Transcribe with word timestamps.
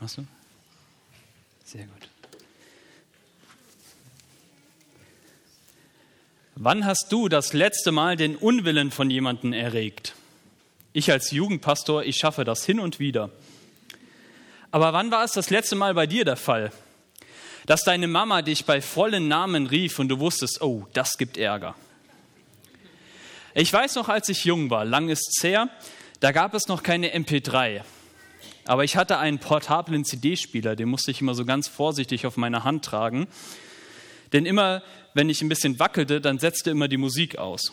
Machst 0.00 0.16
du? 0.16 0.26
Sehr 1.64 1.84
gut. 1.84 2.08
Wann 6.56 6.84
hast 6.84 7.12
du 7.12 7.28
das 7.28 7.52
letzte 7.52 7.92
Mal 7.92 8.16
den 8.16 8.36
Unwillen 8.36 8.90
von 8.90 9.10
jemandem 9.10 9.52
erregt? 9.52 10.14
Ich 10.92 11.10
als 11.10 11.30
Jugendpastor, 11.30 12.04
ich 12.04 12.16
schaffe 12.16 12.44
das 12.44 12.64
hin 12.64 12.80
und 12.80 12.98
wieder. 12.98 13.30
Aber 14.70 14.92
wann 14.92 15.10
war 15.10 15.24
es 15.24 15.32
das 15.32 15.50
letzte 15.50 15.76
Mal 15.76 15.94
bei 15.94 16.06
dir 16.06 16.24
der 16.24 16.36
Fall? 16.36 16.72
Dass 17.66 17.84
deine 17.84 18.08
Mama 18.08 18.42
dich 18.42 18.64
bei 18.64 18.80
vollen 18.80 19.28
Namen 19.28 19.66
rief 19.66 19.98
und 19.98 20.08
du 20.08 20.18
wusstest, 20.18 20.60
oh, 20.62 20.86
das 20.92 21.18
gibt 21.18 21.36
Ärger. 21.36 21.74
Ich 23.54 23.72
weiß 23.72 23.96
noch, 23.96 24.08
als 24.08 24.28
ich 24.28 24.44
jung 24.44 24.70
war, 24.70 24.84
lang 24.84 25.08
ist 25.08 25.28
es 25.28 25.42
her, 25.42 25.68
da 26.20 26.32
gab 26.32 26.54
es 26.54 26.68
noch 26.68 26.82
keine 26.82 27.14
MP3. 27.14 27.82
Aber 28.70 28.84
ich 28.84 28.96
hatte 28.96 29.18
einen 29.18 29.40
portablen 29.40 30.04
CD-Spieler, 30.04 30.76
den 30.76 30.88
musste 30.88 31.10
ich 31.10 31.20
immer 31.20 31.34
so 31.34 31.44
ganz 31.44 31.66
vorsichtig 31.66 32.24
auf 32.24 32.36
meiner 32.36 32.62
Hand 32.62 32.84
tragen. 32.84 33.26
Denn 34.32 34.46
immer, 34.46 34.84
wenn 35.12 35.28
ich 35.28 35.42
ein 35.42 35.48
bisschen 35.48 35.80
wackelte, 35.80 36.20
dann 36.20 36.38
setzte 36.38 36.70
immer 36.70 36.86
die 36.86 36.96
Musik 36.96 37.36
aus. 37.36 37.72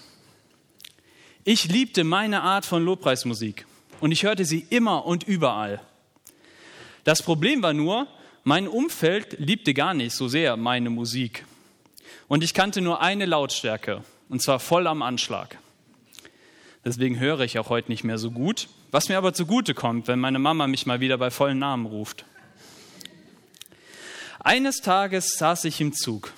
Ich 1.44 1.66
liebte 1.66 2.04
meine 2.04 2.42
Art 2.42 2.66
von 2.66 2.84
Lobpreismusik 2.84 3.68
und 4.00 4.12
ich 4.12 4.24
hörte 4.24 4.44
sie 4.44 4.66
immer 4.72 5.06
und 5.06 5.22
überall. 5.22 5.82
Das 7.04 7.22
Problem 7.22 7.62
war 7.62 7.74
nur, 7.74 8.08
mein 8.44 8.68
Umfeld 8.68 9.36
liebte 9.38 9.76
gar 9.76 9.94
nicht 9.94 10.16
so 10.16 10.28
sehr 10.28 10.58
meine 10.58 10.90
Musik. 10.90 11.46
Und 12.28 12.44
ich 12.44 12.56
kannte 12.56 12.82
nur 12.82 13.02
eine 13.02 13.28
Lautstärke, 13.28 14.04
und 14.30 14.42
zwar 14.42 14.60
voll 14.60 14.88
am 14.88 15.04
Anschlag. 15.04 15.60
Deswegen 16.88 17.20
höre 17.20 17.42
ich 17.42 17.60
auch 17.60 17.68
heute 17.68 17.92
nicht 17.92 18.06
mehr 18.06 18.18
so 18.18 18.32
gut, 18.32 18.70
was 18.92 19.10
mir 19.10 19.18
aber 19.18 19.34
zugute 19.34 19.74
kommt, 19.74 20.08
wenn 20.08 20.20
meine 20.20 20.40
Mama 20.40 20.68
mich 20.68 20.86
mal 20.86 21.02
wieder 21.02 21.18
bei 21.18 21.30
vollen 21.32 21.60
Namen 21.60 21.86
ruft. 21.86 22.24
Eines 24.40 24.78
Tages 24.78 25.38
saß 25.38 25.66
ich 25.66 25.82
im 25.82 25.92
Zug, 25.92 26.32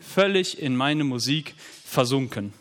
völlig 0.00 0.58
in 0.58 0.74
meine 0.74 1.04
Musik 1.04 1.54
versunken. 1.84 2.54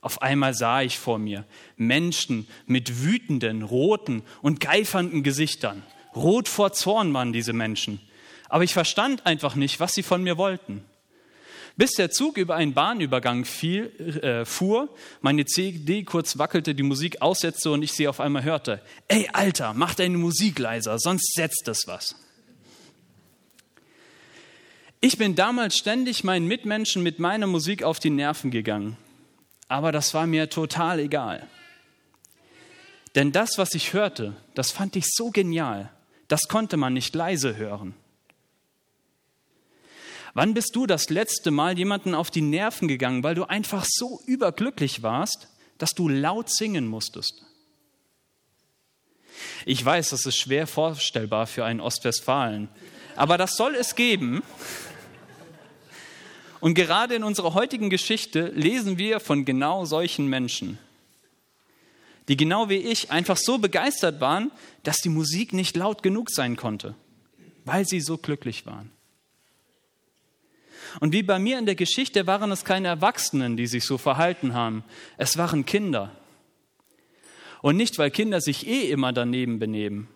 Auf 0.00 0.22
einmal 0.22 0.54
sah 0.54 0.82
ich 0.82 0.98
vor 0.98 1.20
mir 1.20 1.44
Menschen 1.76 2.48
mit 2.66 3.04
wütenden, 3.04 3.62
roten 3.62 4.24
und 4.40 4.58
geifernden 4.58 5.22
Gesichtern. 5.22 5.84
Rot 6.16 6.48
vor 6.48 6.72
Zorn 6.72 7.14
waren 7.14 7.32
diese 7.32 7.52
Menschen. 7.52 8.00
Aber 8.48 8.64
ich 8.64 8.74
verstand 8.74 9.24
einfach 9.24 9.54
nicht, 9.54 9.78
was 9.78 9.94
sie 9.94 10.02
von 10.02 10.24
mir 10.24 10.36
wollten. 10.36 10.84
Bis 11.76 11.92
der 11.92 12.10
Zug 12.10 12.36
über 12.36 12.54
einen 12.56 12.74
Bahnübergang 12.74 13.44
fiel, 13.44 13.86
äh, 14.22 14.44
fuhr, 14.44 14.94
meine 15.20 15.46
CD 15.46 16.04
kurz 16.04 16.36
wackelte, 16.38 16.74
die 16.74 16.82
Musik 16.82 17.22
aussetzte 17.22 17.70
und 17.70 17.82
ich 17.82 17.92
sie 17.92 18.08
auf 18.08 18.20
einmal 18.20 18.44
hörte. 18.44 18.82
Ey, 19.08 19.28
Alter, 19.32 19.72
mach 19.74 19.94
deine 19.94 20.18
Musik 20.18 20.58
leiser, 20.58 20.98
sonst 20.98 21.32
setzt 21.34 21.68
es 21.68 21.86
was. 21.86 22.14
Ich 25.00 25.18
bin 25.18 25.34
damals 25.34 25.76
ständig 25.76 26.22
meinen 26.22 26.46
Mitmenschen 26.46 27.02
mit 27.02 27.18
meiner 27.18 27.46
Musik 27.46 27.82
auf 27.82 27.98
die 27.98 28.10
Nerven 28.10 28.50
gegangen. 28.50 28.96
Aber 29.66 29.90
das 29.90 30.14
war 30.14 30.26
mir 30.26 30.50
total 30.50 31.00
egal. 31.00 31.48
Denn 33.14 33.32
das, 33.32 33.58
was 33.58 33.74
ich 33.74 33.94
hörte, 33.94 34.36
das 34.54 34.70
fand 34.70 34.96
ich 34.96 35.06
so 35.08 35.30
genial, 35.30 35.90
das 36.28 36.48
konnte 36.48 36.76
man 36.76 36.92
nicht 36.92 37.14
leise 37.14 37.56
hören. 37.56 37.94
Wann 40.34 40.54
bist 40.54 40.74
du 40.74 40.86
das 40.86 41.10
letzte 41.10 41.50
Mal 41.50 41.76
jemanden 41.76 42.14
auf 42.14 42.30
die 42.30 42.40
Nerven 42.40 42.88
gegangen, 42.88 43.22
weil 43.22 43.34
du 43.34 43.44
einfach 43.44 43.84
so 43.86 44.20
überglücklich 44.26 45.02
warst, 45.02 45.48
dass 45.78 45.90
du 45.90 46.08
laut 46.08 46.50
singen 46.50 46.86
musstest? 46.86 47.44
Ich 49.66 49.84
weiß, 49.84 50.10
das 50.10 50.26
ist 50.26 50.36
schwer 50.36 50.66
vorstellbar 50.66 51.46
für 51.46 51.64
einen 51.64 51.80
Ostwestfalen, 51.80 52.68
aber 53.16 53.36
das 53.36 53.56
soll 53.56 53.74
es 53.74 53.94
geben. 53.94 54.42
Und 56.60 56.74
gerade 56.74 57.14
in 57.14 57.24
unserer 57.24 57.54
heutigen 57.54 57.90
Geschichte 57.90 58.52
lesen 58.54 58.96
wir 58.96 59.20
von 59.20 59.44
genau 59.44 59.84
solchen 59.84 60.28
Menschen, 60.28 60.78
die 62.28 62.36
genau 62.36 62.68
wie 62.68 62.76
ich 62.76 63.10
einfach 63.10 63.36
so 63.36 63.58
begeistert 63.58 64.20
waren, 64.20 64.50
dass 64.82 64.98
die 64.98 65.08
Musik 65.08 65.52
nicht 65.52 65.76
laut 65.76 66.02
genug 66.02 66.30
sein 66.30 66.56
konnte, 66.56 66.94
weil 67.64 67.84
sie 67.84 68.00
so 68.00 68.16
glücklich 68.16 68.64
waren. 68.64 68.90
Und 71.00 71.12
wie 71.12 71.22
bei 71.22 71.38
mir 71.38 71.58
in 71.58 71.66
der 71.66 71.74
Geschichte 71.74 72.26
waren 72.26 72.52
es 72.52 72.64
keine 72.64 72.88
Erwachsenen, 72.88 73.56
die 73.56 73.66
sich 73.66 73.84
so 73.84 73.98
verhalten 73.98 74.54
haben. 74.54 74.84
Es 75.16 75.36
waren 75.38 75.64
Kinder. 75.64 76.12
Und 77.62 77.76
nicht, 77.76 77.98
weil 77.98 78.10
Kinder 78.10 78.40
sich 78.40 78.66
eh 78.66 78.90
immer 78.90 79.12
daneben 79.12 79.58
benehmen, 79.58 80.08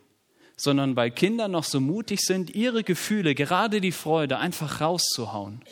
sondern 0.57 0.97
weil 0.97 1.11
Kinder 1.11 1.49
noch 1.49 1.65
so 1.65 1.81
mutig 1.81 2.21
sind, 2.21 2.55
ihre 2.55 2.83
Gefühle, 2.83 3.35
gerade 3.35 3.81
die 3.81 3.93
Freude, 3.93 4.39
einfach 4.39 4.81
rauszuhauen. 4.81 5.63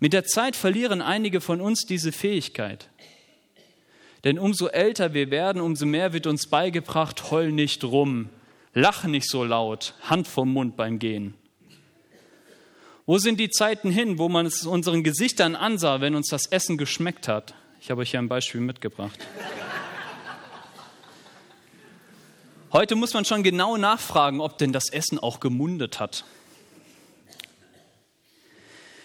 Mit 0.00 0.14
der 0.14 0.24
Zeit 0.24 0.56
verlieren 0.56 1.00
einige 1.02 1.40
von 1.40 1.60
uns 1.60 1.84
diese 1.84 2.10
Fähigkeit. 2.10 2.88
Denn 4.24 4.38
umso 4.38 4.68
älter 4.68 5.14
wir 5.14 5.30
werden, 5.30 5.60
umso 5.60 5.84
mehr 5.84 6.12
wird 6.12 6.26
uns 6.26 6.48
beigebracht, 6.48 7.30
heul 7.30 7.52
nicht 7.52 7.84
rum, 7.84 8.30
lach 8.72 9.04
nicht 9.04 9.28
so 9.28 9.44
laut, 9.44 9.94
Hand 10.02 10.26
vom 10.26 10.52
Mund 10.52 10.76
beim 10.76 10.98
Gehen. 10.98 11.34
Wo 13.12 13.18
sind 13.18 13.38
die 13.38 13.50
Zeiten 13.50 13.90
hin, 13.90 14.16
wo 14.16 14.30
man 14.30 14.46
es 14.46 14.64
unseren 14.64 15.02
Gesichtern 15.02 15.54
ansah, 15.54 16.00
wenn 16.00 16.14
uns 16.14 16.28
das 16.28 16.46
Essen 16.46 16.78
geschmeckt 16.78 17.28
hat? 17.28 17.54
Ich 17.78 17.90
habe 17.90 18.00
euch 18.00 18.12
hier 18.12 18.20
ein 18.20 18.28
Beispiel 18.30 18.62
mitgebracht. 18.62 19.18
Heute 22.72 22.96
muss 22.96 23.12
man 23.12 23.26
schon 23.26 23.42
genau 23.42 23.76
nachfragen, 23.76 24.40
ob 24.40 24.56
denn 24.56 24.72
das 24.72 24.88
Essen 24.88 25.18
auch 25.18 25.40
gemundet 25.40 26.00
hat. 26.00 26.24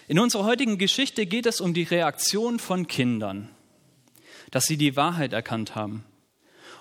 In 0.06 0.18
unserer 0.18 0.44
heutigen 0.44 0.78
Geschichte 0.78 1.26
geht 1.26 1.44
es 1.44 1.60
um 1.60 1.74
die 1.74 1.82
Reaktion 1.82 2.58
von 2.58 2.86
Kindern, 2.86 3.50
dass 4.50 4.64
sie 4.64 4.78
die 4.78 4.96
Wahrheit 4.96 5.34
erkannt 5.34 5.74
haben 5.74 6.02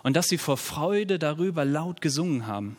und 0.01 0.15
dass 0.15 0.29
sie 0.29 0.37
vor 0.37 0.55
Freude 0.55 1.19
darüber 1.19 1.65
laut 1.65 1.99
gesungen 1.99 2.47
haben. 2.47 2.77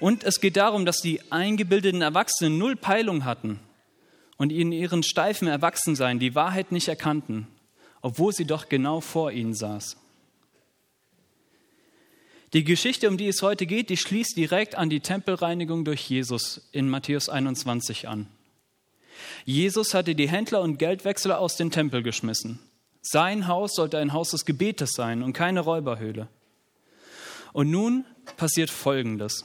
Und 0.00 0.24
es 0.24 0.40
geht 0.40 0.56
darum, 0.56 0.84
dass 0.84 0.98
die 0.98 1.20
eingebildeten 1.30 2.02
Erwachsenen 2.02 2.58
null 2.58 2.76
Peilung 2.76 3.24
hatten 3.24 3.60
und 4.36 4.50
in 4.50 4.72
ihren 4.72 5.02
steifen 5.02 5.48
Erwachsensein 5.48 6.18
die 6.18 6.34
Wahrheit 6.34 6.72
nicht 6.72 6.88
erkannten, 6.88 7.46
obwohl 8.02 8.32
sie 8.32 8.44
doch 8.44 8.68
genau 8.68 9.00
vor 9.00 9.30
ihnen 9.30 9.54
saß. 9.54 9.96
Die 12.52 12.64
Geschichte, 12.64 13.08
um 13.08 13.16
die 13.16 13.28
es 13.28 13.42
heute 13.42 13.66
geht, 13.66 13.90
die 13.90 13.96
schließt 13.96 14.36
direkt 14.36 14.76
an 14.76 14.88
die 14.88 15.00
Tempelreinigung 15.00 15.84
durch 15.84 16.08
Jesus 16.08 16.68
in 16.70 16.88
Matthäus 16.88 17.28
21 17.28 18.06
an. 18.06 18.28
Jesus 19.44 19.94
hatte 19.94 20.14
die 20.14 20.28
Händler 20.28 20.60
und 20.60 20.78
Geldwechsler 20.78 21.38
aus 21.38 21.56
dem 21.56 21.70
Tempel 21.70 22.02
geschmissen. 22.02 22.60
Sein 23.02 23.48
Haus 23.48 23.74
sollte 23.74 23.98
ein 23.98 24.12
Haus 24.12 24.30
des 24.30 24.44
Gebetes 24.44 24.92
sein 24.92 25.22
und 25.22 25.32
keine 25.32 25.60
Räuberhöhle. 25.60 26.28
Und 27.52 27.70
nun 27.70 28.04
passiert 28.36 28.70
Folgendes. 28.70 29.44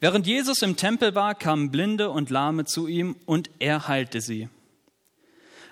Während 0.00 0.26
Jesus 0.26 0.62
im 0.62 0.76
Tempel 0.76 1.14
war, 1.14 1.34
kamen 1.34 1.70
Blinde 1.70 2.10
und 2.10 2.30
Lahme 2.30 2.64
zu 2.64 2.88
ihm 2.88 3.16
und 3.26 3.50
er 3.58 3.86
heilte 3.86 4.22
sie. 4.22 4.48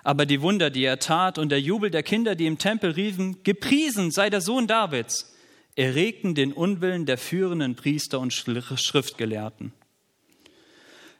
Aber 0.05 0.27
die 0.27 0.43
Wunder, 0.43 0.71
die 0.71 0.84
er 0.84 0.99
tat 0.99 1.39
und 1.39 1.49
der 1.49 1.61
Jubel 1.61 1.91
der 1.91 2.03
Kinder, 2.03 2.34
die 2.34 2.47
im 2.47 2.59
Tempel 2.59 2.91
riefen, 2.91 3.43
gepriesen 3.43 4.11
sei 4.11 4.31
der 4.31 4.43
Sohn 4.43 4.67
Davids, 4.67 5.34
erregten 5.77 6.34
den 6.34 6.53
Unwillen 6.53 7.06
der 7.06 7.19
führenden 7.19 7.75
Priester 7.75 8.21
und 8.21 8.33
Schriftgelehrten. 8.33 9.72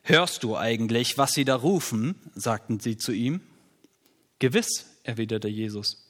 Hörst 0.03 0.43
du 0.43 0.57
eigentlich, 0.57 1.17
was 1.17 1.33
sie 1.33 1.45
da 1.45 1.57
rufen? 1.57 2.15
sagten 2.35 2.79
sie 2.81 2.97
zu 2.97 3.13
ihm. 3.13 3.41
Gewiss, 4.39 4.87
erwiderte 5.03 5.49
Jesus. 5.49 6.09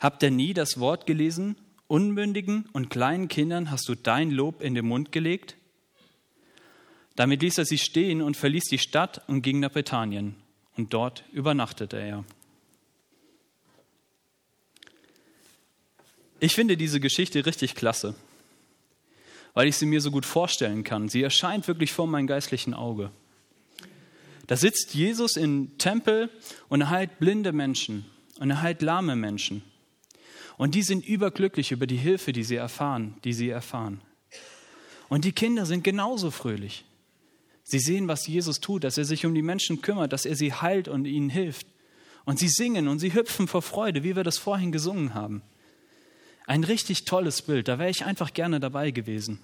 Habt 0.00 0.22
ihr 0.22 0.30
nie 0.30 0.54
das 0.54 0.80
Wort 0.80 1.06
gelesen? 1.06 1.56
Unmündigen 1.86 2.68
und 2.72 2.90
kleinen 2.90 3.28
Kindern 3.28 3.70
hast 3.70 3.88
du 3.88 3.94
dein 3.94 4.30
Lob 4.30 4.62
in 4.62 4.74
den 4.74 4.86
Mund 4.86 5.12
gelegt? 5.12 5.56
Damit 7.16 7.42
ließ 7.42 7.58
er 7.58 7.64
sie 7.64 7.78
stehen 7.78 8.22
und 8.22 8.36
verließ 8.36 8.64
die 8.64 8.78
Stadt 8.78 9.22
und 9.28 9.42
ging 9.42 9.60
nach 9.60 9.72
Britannien. 9.72 10.36
Und 10.76 10.94
dort 10.94 11.24
übernachtete 11.32 11.98
er. 11.98 12.24
Ich 16.40 16.54
finde 16.54 16.76
diese 16.76 16.98
Geschichte 16.98 17.46
richtig 17.46 17.74
klasse, 17.74 18.14
weil 19.54 19.68
ich 19.68 19.76
sie 19.76 19.86
mir 19.86 20.00
so 20.00 20.10
gut 20.10 20.26
vorstellen 20.26 20.82
kann. 20.82 21.08
Sie 21.08 21.22
erscheint 21.22 21.68
wirklich 21.68 21.92
vor 21.92 22.06
meinem 22.06 22.26
geistlichen 22.26 22.74
Auge. 22.74 23.12
Da 24.48 24.56
sitzt 24.56 24.94
Jesus 24.94 25.36
im 25.36 25.78
Tempel 25.78 26.30
und 26.68 26.80
er 26.80 26.90
heilt 26.90 27.18
blinde 27.20 27.52
Menschen 27.52 28.06
und 28.40 28.50
er 28.50 28.60
heilt 28.60 28.82
lahme 28.82 29.14
Menschen. 29.14 29.62
Und 30.56 30.74
die 30.74 30.82
sind 30.82 31.06
überglücklich 31.06 31.70
über 31.70 31.86
die 31.86 31.96
Hilfe, 31.96 32.32
die 32.32 32.44
sie 32.44 32.56
erfahren, 32.56 33.14
die 33.24 33.32
sie 33.32 33.48
erfahren. 33.48 34.00
Und 35.08 35.24
die 35.24 35.32
Kinder 35.32 35.64
sind 35.64 35.84
genauso 35.84 36.30
fröhlich. 36.30 36.84
Sie 37.64 37.78
sehen, 37.78 38.08
was 38.08 38.26
Jesus 38.26 38.60
tut, 38.60 38.84
dass 38.84 38.98
er 38.98 39.04
sich 39.04 39.24
um 39.24 39.34
die 39.34 39.42
Menschen 39.42 39.82
kümmert, 39.82 40.12
dass 40.12 40.26
er 40.26 40.36
sie 40.36 40.52
heilt 40.52 40.88
und 40.88 41.04
ihnen 41.04 41.30
hilft. 41.30 41.66
Und 42.24 42.38
sie 42.38 42.48
singen 42.48 42.88
und 42.88 42.98
sie 42.98 43.14
hüpfen 43.14 43.48
vor 43.48 43.62
Freude, 43.62 44.04
wie 44.04 44.16
wir 44.16 44.24
das 44.24 44.38
vorhin 44.38 44.72
gesungen 44.72 45.14
haben. 45.14 45.42
Ein 46.46 46.64
richtig 46.64 47.04
tolles 47.04 47.42
Bild, 47.42 47.68
da 47.68 47.78
wäre 47.78 47.90
ich 47.90 48.04
einfach 48.04 48.34
gerne 48.34 48.60
dabei 48.60 48.90
gewesen. 48.90 49.40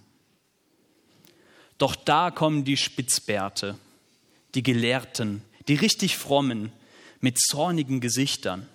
Doch 1.78 1.94
da 1.94 2.30
kommen 2.30 2.64
die 2.64 2.76
Spitzbärte, 2.76 3.76
die 4.54 4.64
Gelehrten, 4.64 5.42
die 5.68 5.74
richtig 5.74 6.16
frommen, 6.16 6.72
mit 7.20 7.38
zornigen 7.38 8.00
Gesichtern. 8.00 8.68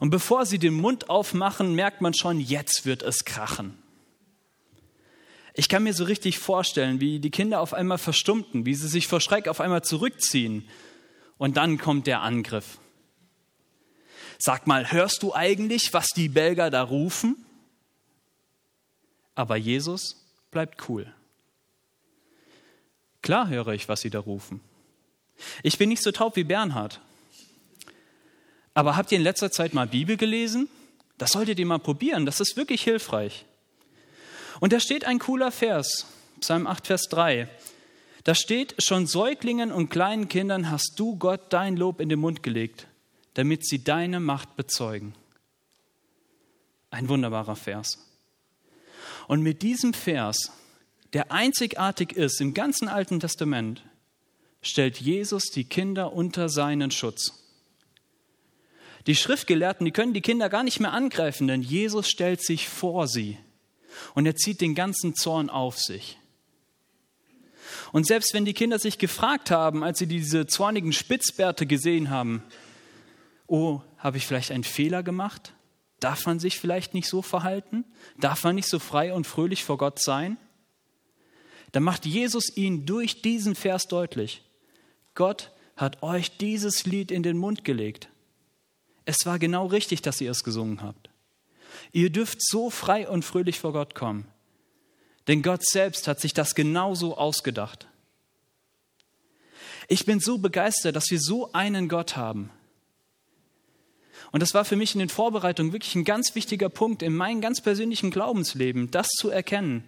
Und 0.00 0.10
bevor 0.10 0.46
sie 0.46 0.58
den 0.58 0.74
Mund 0.74 1.10
aufmachen, 1.10 1.74
merkt 1.74 2.00
man 2.00 2.14
schon, 2.14 2.40
jetzt 2.40 2.86
wird 2.86 3.02
es 3.02 3.24
krachen. 3.24 3.76
Ich 5.54 5.68
kann 5.68 5.84
mir 5.84 5.94
so 5.94 6.04
richtig 6.04 6.40
vorstellen, 6.40 7.00
wie 7.00 7.20
die 7.20 7.30
Kinder 7.30 7.60
auf 7.60 7.74
einmal 7.74 7.98
verstummten, 7.98 8.66
wie 8.66 8.74
sie 8.74 8.88
sich 8.88 9.06
vor 9.06 9.20
Schreck 9.20 9.46
auf 9.46 9.60
einmal 9.60 9.84
zurückziehen. 9.84 10.68
Und 11.38 11.56
dann 11.56 11.78
kommt 11.78 12.08
der 12.08 12.22
Angriff. 12.22 12.78
Sag 14.38 14.66
mal, 14.66 14.90
hörst 14.90 15.22
du 15.22 15.32
eigentlich, 15.32 15.94
was 15.94 16.08
die 16.08 16.28
Belger 16.28 16.70
da 16.70 16.82
rufen? 16.82 17.46
Aber 19.36 19.56
Jesus 19.56 20.26
bleibt 20.50 20.88
cool. 20.88 21.12
Klar 23.22 23.48
höre 23.48 23.68
ich, 23.68 23.88
was 23.88 24.00
sie 24.00 24.10
da 24.10 24.18
rufen. 24.18 24.60
Ich 25.62 25.78
bin 25.78 25.88
nicht 25.88 26.02
so 26.02 26.10
taub 26.10 26.34
wie 26.36 26.44
Bernhard. 26.44 27.00
Aber 28.74 28.96
habt 28.96 29.12
ihr 29.12 29.18
in 29.18 29.24
letzter 29.24 29.52
Zeit 29.52 29.72
mal 29.72 29.86
Bibel 29.86 30.16
gelesen? 30.16 30.68
Das 31.16 31.30
solltet 31.30 31.60
ihr 31.60 31.66
mal 31.66 31.78
probieren, 31.78 32.26
das 32.26 32.40
ist 32.40 32.56
wirklich 32.56 32.82
hilfreich. 32.82 33.46
Und 34.60 34.72
da 34.72 34.80
steht 34.80 35.04
ein 35.04 35.18
cooler 35.18 35.50
Vers, 35.50 36.06
Psalm 36.40 36.66
8, 36.66 36.86
Vers 36.86 37.02
3. 37.10 37.48
Da 38.24 38.34
steht, 38.34 38.74
schon 38.82 39.06
Säuglingen 39.06 39.70
und 39.70 39.90
kleinen 39.90 40.28
Kindern 40.28 40.70
hast 40.70 40.94
du 40.96 41.16
Gott 41.16 41.52
dein 41.52 41.76
Lob 41.76 42.00
in 42.00 42.08
den 42.08 42.20
Mund 42.20 42.42
gelegt, 42.42 42.86
damit 43.34 43.66
sie 43.66 43.84
deine 43.84 44.20
Macht 44.20 44.56
bezeugen. 44.56 45.14
Ein 46.90 47.08
wunderbarer 47.08 47.56
Vers. 47.56 47.98
Und 49.26 49.42
mit 49.42 49.62
diesem 49.62 49.92
Vers, 49.92 50.52
der 51.12 51.32
einzigartig 51.32 52.12
ist 52.12 52.40
im 52.40 52.54
ganzen 52.54 52.88
Alten 52.88 53.20
Testament, 53.20 53.82
stellt 54.62 54.98
Jesus 54.98 55.44
die 55.50 55.64
Kinder 55.64 56.12
unter 56.12 56.48
seinen 56.48 56.90
Schutz. 56.90 57.42
Die 59.06 59.14
Schriftgelehrten, 59.14 59.84
die 59.84 59.92
können 59.92 60.14
die 60.14 60.22
Kinder 60.22 60.48
gar 60.48 60.62
nicht 60.62 60.80
mehr 60.80 60.94
angreifen, 60.94 61.46
denn 61.46 61.60
Jesus 61.60 62.08
stellt 62.08 62.42
sich 62.42 62.68
vor 62.70 63.06
sie 63.06 63.38
und 64.14 64.26
er 64.26 64.36
zieht 64.36 64.60
den 64.60 64.74
ganzen 64.74 65.14
Zorn 65.14 65.50
auf 65.50 65.78
sich. 65.78 66.18
Und 67.92 68.06
selbst 68.06 68.34
wenn 68.34 68.44
die 68.44 68.54
Kinder 68.54 68.78
sich 68.78 68.98
gefragt 68.98 69.50
haben, 69.50 69.84
als 69.84 69.98
sie 69.98 70.06
diese 70.06 70.46
zornigen 70.46 70.92
Spitzbärte 70.92 71.66
gesehen 71.66 72.10
haben, 72.10 72.42
oh, 73.46 73.80
habe 73.98 74.16
ich 74.16 74.26
vielleicht 74.26 74.50
einen 74.50 74.64
Fehler 74.64 75.02
gemacht? 75.02 75.54
Darf 76.00 76.26
man 76.26 76.38
sich 76.38 76.58
vielleicht 76.58 76.92
nicht 76.92 77.08
so 77.08 77.22
verhalten? 77.22 77.84
Darf 78.18 78.44
man 78.44 78.56
nicht 78.56 78.68
so 78.68 78.78
frei 78.78 79.14
und 79.14 79.26
fröhlich 79.26 79.64
vor 79.64 79.78
Gott 79.78 79.98
sein? 80.00 80.36
Dann 81.72 81.82
macht 81.82 82.04
Jesus 82.06 82.56
ihnen 82.56 82.86
durch 82.86 83.22
diesen 83.22 83.54
Vers 83.54 83.88
deutlich, 83.88 84.42
Gott 85.14 85.52
hat 85.76 86.02
euch 86.02 86.36
dieses 86.36 86.86
Lied 86.86 87.10
in 87.10 87.22
den 87.22 87.36
Mund 87.36 87.64
gelegt. 87.64 88.08
Es 89.04 89.26
war 89.26 89.38
genau 89.38 89.66
richtig, 89.66 90.02
dass 90.02 90.20
ihr 90.20 90.30
es 90.30 90.44
gesungen 90.44 90.82
habt. 90.82 91.10
Ihr 91.92 92.10
dürft 92.10 92.42
so 92.42 92.70
frei 92.70 93.08
und 93.08 93.24
fröhlich 93.24 93.60
vor 93.60 93.72
Gott 93.72 93.94
kommen. 93.94 94.26
Denn 95.26 95.42
Gott 95.42 95.66
selbst 95.66 96.06
hat 96.08 96.20
sich 96.20 96.34
das 96.34 96.54
genauso 96.54 97.16
ausgedacht. 97.16 97.86
Ich 99.88 100.06
bin 100.06 100.20
so 100.20 100.38
begeistert, 100.38 100.96
dass 100.96 101.10
wir 101.10 101.20
so 101.20 101.52
einen 101.52 101.88
Gott 101.88 102.16
haben. 102.16 102.50
Und 104.32 104.40
das 104.40 104.54
war 104.54 104.64
für 104.64 104.76
mich 104.76 104.94
in 104.94 104.98
den 104.98 105.08
Vorbereitungen 105.08 105.72
wirklich 105.72 105.94
ein 105.94 106.04
ganz 106.04 106.34
wichtiger 106.34 106.68
Punkt 106.68 107.02
in 107.02 107.14
meinem 107.14 107.40
ganz 107.40 107.60
persönlichen 107.60 108.10
Glaubensleben, 108.10 108.90
das 108.90 109.08
zu 109.08 109.30
erkennen. 109.30 109.84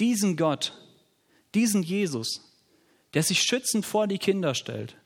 Diesen 0.00 0.36
Gott, 0.36 0.72
diesen 1.54 1.82
Jesus, 1.82 2.52
der 3.14 3.22
sich 3.22 3.42
schützend 3.42 3.86
vor 3.86 4.06
die 4.06 4.18
Kinder 4.18 4.54
stellt, 4.54 4.96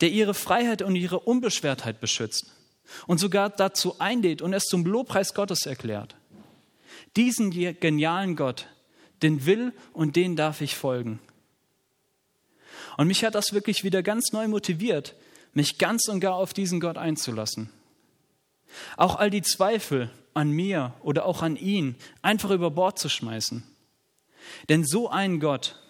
der 0.00 0.10
ihre 0.10 0.34
Freiheit 0.34 0.82
und 0.82 0.96
ihre 0.96 1.20
Unbeschwertheit 1.20 2.00
beschützt 2.00 2.53
und 3.06 3.18
sogar 3.18 3.50
dazu 3.50 3.98
einlädt 3.98 4.42
und 4.42 4.52
es 4.52 4.64
zum 4.64 4.84
Lobpreis 4.84 5.34
Gottes 5.34 5.66
erklärt. 5.66 6.16
Diesen 7.16 7.50
genialen 7.50 8.36
Gott, 8.36 8.68
den 9.22 9.46
will 9.46 9.72
und 9.92 10.16
den 10.16 10.36
darf 10.36 10.60
ich 10.60 10.76
folgen. 10.76 11.20
Und 12.96 13.06
mich 13.06 13.24
hat 13.24 13.34
das 13.34 13.52
wirklich 13.52 13.84
wieder 13.84 14.02
ganz 14.02 14.32
neu 14.32 14.48
motiviert, 14.48 15.14
mich 15.52 15.78
ganz 15.78 16.08
und 16.08 16.20
gar 16.20 16.34
auf 16.34 16.52
diesen 16.52 16.80
Gott 16.80 16.96
einzulassen. 16.96 17.70
Auch 18.96 19.16
all 19.16 19.30
die 19.30 19.42
Zweifel 19.42 20.10
an 20.32 20.50
mir 20.50 20.94
oder 21.00 21.26
auch 21.26 21.42
an 21.42 21.56
ihn 21.56 21.94
einfach 22.22 22.50
über 22.50 22.70
Bord 22.70 22.98
zu 22.98 23.08
schmeißen. 23.08 23.62
Denn 24.68 24.84
so 24.84 25.08
ein 25.08 25.40
Gott, 25.40 25.80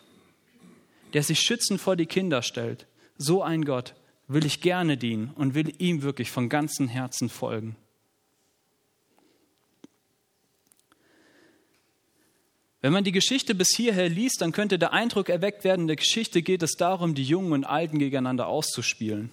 der 1.15 1.23
sich 1.23 1.41
schützend 1.41 1.81
vor 1.81 1.97
die 1.97 2.07
Kinder 2.07 2.43
stellt, 2.43 2.87
so 3.17 3.43
ein 3.43 3.65
Gott 3.65 3.95
will 4.27 4.45
ich 4.47 4.61
gerne 4.61 4.97
dienen 4.97 5.31
und 5.35 5.55
will 5.55 5.73
ihm 5.79 6.03
wirklich 6.03 6.31
von 6.31 6.49
ganzem 6.49 6.89
Herzen 6.89 7.29
folgen. 7.29 7.77
Wenn 12.81 12.93
man 12.93 13.05
die 13.05 13.13
Geschichte 13.13 13.55
bis 13.55 13.75
hierher 13.75 14.11
liest, 14.11 14.43
dann 14.43 14.53
könnte 14.53 14.79
der 14.79 14.93
Eindruck 14.93 15.31
erweckt 15.31 15.65
werden, 15.65 15.83
in 15.83 15.87
der 15.87 15.97
Geschichte 15.97 16.43
geht 16.43 16.63
es 16.63 16.73
darum, 16.73 17.15
die 17.15 17.25
Jungen 17.25 17.53
und 17.53 17.65
Alten 17.65 17.99
gegeneinander 17.99 18.47
auszuspielen. 18.47 19.31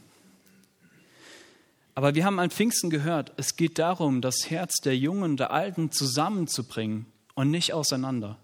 Aber 1.93 2.15
wir 2.15 2.23
haben 2.23 2.39
an 2.39 2.49
Pfingsten 2.49 2.89
gehört, 2.89 3.33
es 3.35 3.57
geht 3.57 3.77
darum, 3.77 4.21
das 4.21 4.49
Herz 4.49 4.77
der 4.77 4.97
Jungen 4.97 5.23
und 5.23 5.37
der 5.37 5.51
Alten 5.51 5.91
zusammenzubringen 5.91 7.07
und 7.35 7.51
nicht 7.51 7.73
auseinander. 7.73 8.37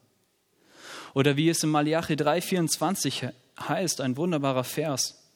Oder 1.13 1.37
wie 1.37 1.47
es 1.47 1.63
in 1.63 1.69
Malachi 1.69 2.15
3,24 2.15 3.31
heißt, 3.59 4.01
ein 4.01 4.17
wunderbarer 4.17 4.65
Vers. 4.65 5.26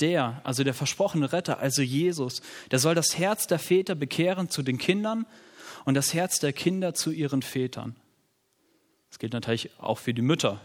Der, 0.00 0.40
also 0.44 0.64
der 0.64 0.74
versprochene 0.74 1.32
Retter, 1.32 1.58
also 1.58 1.82
Jesus, 1.82 2.42
der 2.70 2.78
soll 2.78 2.94
das 2.94 3.18
Herz 3.18 3.46
der 3.46 3.58
Väter 3.58 3.94
bekehren 3.94 4.48
zu 4.48 4.62
den 4.62 4.78
Kindern 4.78 5.26
und 5.84 5.94
das 5.94 6.14
Herz 6.14 6.38
der 6.38 6.52
Kinder 6.52 6.94
zu 6.94 7.10
ihren 7.10 7.42
Vätern. 7.42 7.96
Das 9.10 9.18
gilt 9.18 9.32
natürlich 9.32 9.70
auch 9.78 9.98
für 9.98 10.14
die 10.14 10.22
Mütter. 10.22 10.60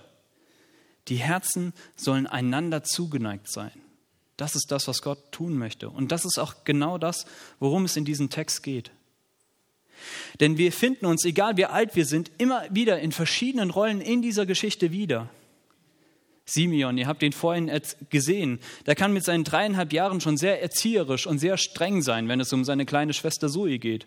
Die 1.08 1.18
Herzen 1.18 1.74
sollen 1.96 2.28
einander 2.28 2.84
zugeneigt 2.84 3.52
sein. 3.52 3.72
Das 4.38 4.56
ist 4.56 4.72
das, 4.72 4.88
was 4.88 5.02
Gott 5.02 5.32
tun 5.32 5.58
möchte. 5.58 5.90
Und 5.90 6.12
das 6.12 6.26
ist 6.26 6.40
auch 6.40 6.64
genau 6.64 6.98
das, 6.98 7.26
worum 7.60 7.86
es 7.86 7.96
in 7.96 8.06
diesem 8.06 8.30
Text 8.30 8.64
geht. 8.64 8.92
Denn 10.40 10.58
wir 10.58 10.72
finden 10.72 11.06
uns, 11.06 11.24
egal 11.24 11.58
wie 11.58 11.66
alt 11.66 11.96
wir 11.96 12.06
sind, 12.06 12.32
immer 12.38 12.64
wieder 12.70 13.00
in 13.00 13.12
verschiedenen 13.12 13.70
Rollen 13.70 14.02
in 14.02 14.22
dieser 14.22 14.46
Geschichte 14.46 14.92
wieder. 14.92 15.30
Simeon, 16.46 16.98
ihr 16.98 17.08
habt 17.08 17.24
ihn 17.24 17.34
vorhin 17.34 17.72
gesehen, 18.10 18.60
der 18.86 18.96
kann 18.96 19.14
mit 19.14 19.24
seinen 19.24 19.44
dreieinhalb 19.44 19.92
Jahren 19.92 20.22
schon 20.22 20.38
sehr 20.38 20.62
erzieherisch 20.62 21.26
und 21.26 21.40
sehr 21.40 21.58
streng 21.58 22.02
sein, 22.02 22.28
wenn 22.28 22.40
es 22.40 22.54
um 22.54 22.64
seine 22.64 22.86
kleine 22.86 23.14
Schwester 23.14 23.50
Zoe 23.50 23.80
geht. 23.80 24.06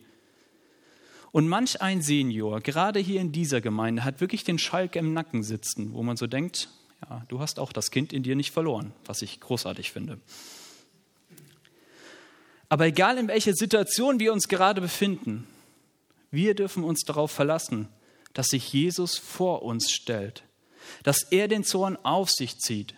Und 1.32 1.48
manch 1.48 1.82
ein 1.82 2.00
Senior, 2.00 2.60
gerade 2.60 3.00
hier 3.00 3.20
in 3.20 3.32
dieser 3.32 3.60
Gemeinde, 3.60 4.04
hat 4.04 4.20
wirklich 4.20 4.44
den 4.44 4.58
Schalk 4.58 4.96
im 4.96 5.12
Nacken 5.12 5.42
sitzen, 5.42 5.92
wo 5.92 6.02
man 6.02 6.16
so 6.16 6.26
denkt, 6.26 6.68
ja, 7.08 7.22
du 7.28 7.40
hast 7.40 7.58
auch 7.58 7.72
das 7.72 7.90
Kind 7.90 8.12
in 8.12 8.22
dir 8.22 8.36
nicht 8.36 8.52
verloren, 8.52 8.92
was 9.04 9.22
ich 9.22 9.40
großartig 9.40 9.92
finde. 9.92 10.18
Aber 12.68 12.86
egal 12.86 13.18
in 13.18 13.28
welcher 13.28 13.54
Situation 13.54 14.20
wir 14.20 14.32
uns 14.32 14.48
gerade 14.48 14.80
befinden, 14.80 15.46
wir 16.30 16.54
dürfen 16.54 16.84
uns 16.84 17.02
darauf 17.02 17.30
verlassen, 17.30 17.88
dass 18.34 18.48
sich 18.48 18.72
Jesus 18.72 19.16
vor 19.16 19.62
uns 19.62 19.90
stellt, 19.90 20.44
dass 21.02 21.22
er 21.22 21.48
den 21.48 21.64
Zorn 21.64 21.96
auf 22.02 22.30
sich 22.30 22.58
zieht 22.58 22.94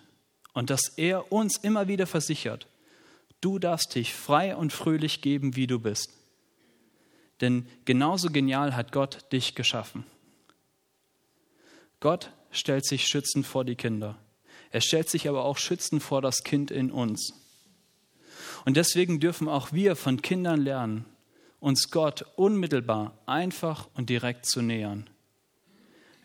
und 0.53 0.71
dass 0.71 0.89
er 0.97 1.33
uns 1.33 1.57
immer 1.57 1.89
wieder 1.89 2.07
versichert, 2.07 2.67
du 3.41 3.59
darfst 3.59 3.95
dich 3.95 4.15
frei 4.15 4.57
und 4.57 4.73
fröhlich 4.73 5.23
geben, 5.23 5.57
wie 5.57 5.67
du 5.67 5.79
bist. 5.79 6.11
Denn 7.41 7.67
genauso 7.85 8.29
genial 8.31 8.77
hat 8.77 8.93
Gott 8.93 9.33
dich 9.33 9.55
geschaffen. 9.55 10.05
Gott 12.01 12.33
stellt 12.51 12.87
sich 12.87 13.07
schützend 13.07 13.47
vor 13.47 13.65
die 13.65 13.77
Kinder. 13.77 14.19
Er 14.71 14.81
stellt 14.81 15.09
sich 15.11 15.29
aber 15.29 15.45
auch 15.45 15.59
schützend 15.59 16.03
vor 16.03 16.23
das 16.23 16.43
Kind 16.45 16.71
in 16.71 16.91
uns. 16.91 17.35
Und 18.65 18.77
deswegen 18.77 19.21
dürfen 19.21 19.49
auch 19.49 19.73
wir 19.73 19.97
von 19.97 20.23
Kindern 20.23 20.61
lernen, 20.61 21.05
uns 21.59 21.91
Gott 21.91 22.25
unmittelbar, 22.37 23.19
einfach 23.27 23.89
und 23.95 24.09
direkt 24.09 24.47
zu 24.47 24.63
nähern. 24.63 25.10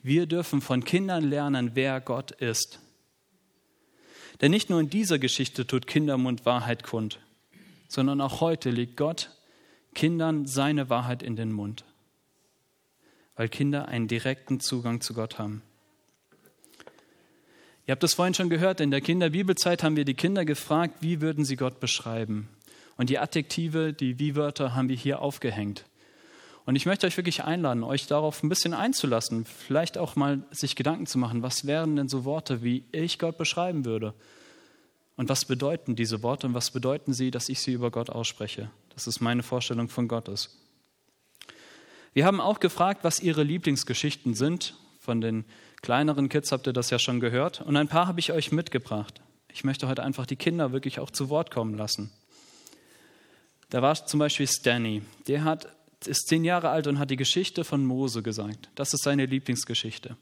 Wir 0.08 0.28
dürfen 0.28 0.62
von 0.62 0.84
Kindern 0.84 1.24
lernen, 1.24 1.72
wer 1.74 2.00
Gott 2.00 2.30
ist. 2.30 2.80
Denn 4.40 4.52
nicht 4.52 4.70
nur 4.70 4.80
in 4.80 4.88
dieser 4.88 5.18
Geschichte 5.18 5.66
tut 5.66 5.88
Kindermund 5.88 6.46
Wahrheit 6.46 6.84
kund, 6.84 7.20
sondern 7.88 8.22
auch 8.22 8.40
heute 8.40 8.70
legt 8.70 8.98
Gott 8.98 9.32
Kindern 9.96 10.46
seine 10.46 10.92
Wahrheit 10.92 11.24
in 11.24 11.36
den 11.36 11.52
Mund, 11.52 11.86
weil 13.36 13.50
Kinder 13.50 13.88
einen 13.88 14.08
direkten 14.08 14.60
Zugang 14.60 15.02
zu 15.02 15.16
Gott 15.16 15.40
haben. 15.40 15.64
Ihr 17.88 17.94
habt 17.94 18.04
es 18.04 18.14
vorhin 18.14 18.36
schon 18.36 18.52
gehört, 18.52 18.82
in 18.82 18.92
der 18.92 19.02
Kinderbibelzeit 19.02 19.82
haben 19.82 19.96
wir 19.96 20.06
die 20.06 20.14
Kinder 20.14 20.46
gefragt, 20.46 20.98
wie 21.02 21.20
würden 21.20 21.46
sie 21.46 21.56
Gott 21.56 21.80
beschreiben? 21.80 22.48
Und 22.96 23.10
die 23.10 23.18
Adjektive, 23.18 23.92
die 23.92 24.20
Wie-Wörter 24.20 24.76
haben 24.76 24.88
wir 24.88 24.96
hier 24.96 25.24
aufgehängt. 25.24 25.84
Und 26.66 26.76
ich 26.76 26.86
möchte 26.86 27.06
euch 27.06 27.16
wirklich 27.16 27.44
einladen, 27.44 27.84
euch 27.84 28.08
darauf 28.08 28.42
ein 28.42 28.50
bisschen 28.50 28.74
einzulassen, 28.74 29.46
vielleicht 29.46 29.98
auch 29.98 30.16
mal 30.16 30.44
sich 30.52 30.76
Gedanken 30.76 31.06
zu 31.06 31.18
machen, 31.18 31.44
was 31.44 31.68
wären 31.68 31.96
denn 31.96 32.08
so 32.08 32.26
Worte, 32.26 32.64
wie 32.64 32.86
ich 32.92 33.20
Gott 33.20 33.38
beschreiben 33.38 33.86
würde? 33.86 34.14
Und 35.16 35.30
was 35.30 35.46
bedeuten 35.46 35.96
diese 35.96 36.24
Worte 36.24 36.48
und 36.48 36.54
was 36.54 36.72
bedeuten 36.72 37.14
sie, 37.14 37.32
dass 37.32 37.50
ich 37.50 37.62
sie 37.62 37.74
über 37.74 37.92
Gott 37.92 38.10
ausspreche? 38.10 38.70
Das 38.94 39.08
ist 39.08 39.22
meine 39.22 39.44
Vorstellung 39.44 39.90
von 39.90 40.08
Gott 40.08 40.28
ist. 40.28 40.58
Wir 42.14 42.26
haben 42.26 42.42
auch 42.42 42.60
gefragt, 42.60 43.04
was 43.04 43.20
ihre 43.20 43.44
Lieblingsgeschichten 43.44 44.34
sind 44.34 44.76
von 45.06 45.22
den 45.22 45.46
kleineren 45.84 46.30
Kids 46.30 46.52
habt 46.52 46.66
ihr 46.66 46.74
das 46.74 46.90
ja 46.90 46.98
schon 46.98 47.20
gehört. 47.20 47.62
Und 47.62 47.78
ein 47.78 47.88
paar 47.88 48.08
habe 48.08 48.20
ich 48.20 48.32
euch 48.32 48.52
mitgebracht. 48.52 49.22
Ich 49.52 49.64
möchte 49.64 49.88
heute 49.88 50.02
einfach 50.02 50.26
die 50.26 50.36
Kinder 50.36 50.72
wirklich 50.72 51.00
auch 51.00 51.12
zu 51.12 51.30
Wort 51.30 51.52
kommen 51.52 51.78
lassen. 51.78 52.12
Da 53.70 53.84
war 53.84 53.94
zum 53.94 54.20
Beispiel 54.20 54.48
Stanny. 54.48 55.04
Der 55.28 55.44
hat, 55.44 55.68
ist 56.08 56.28
zehn 56.28 56.44
Jahre 56.44 56.70
alt 56.70 56.88
und 56.88 57.00
hat 57.00 57.12
die 57.12 57.16
Geschichte 57.16 57.64
von 57.64 57.86
Mose 57.86 58.22
gesagt. 58.22 58.70
Das 58.76 58.94
ist 58.94 59.04
seine 59.04 59.26
Lieblingsgeschichte. 59.26 60.18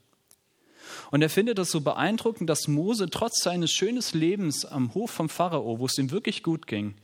Und 1.12 1.22
er 1.22 1.30
findet 1.30 1.60
es 1.60 1.72
so 1.72 1.82
beeindruckend, 1.82 2.50
dass 2.50 2.68
Mose 2.68 3.10
trotz 3.10 3.42
seines 3.42 3.72
schönen 3.72 4.04
Lebens 4.14 4.66
am 4.66 4.94
Hof 4.94 5.12
vom 5.12 5.30
Pharao, 5.30 5.80
wo 5.80 5.86
es 5.86 5.98
ihm 5.98 6.12
wirklich 6.12 6.44
gut 6.44 6.68
ging, 6.68 6.96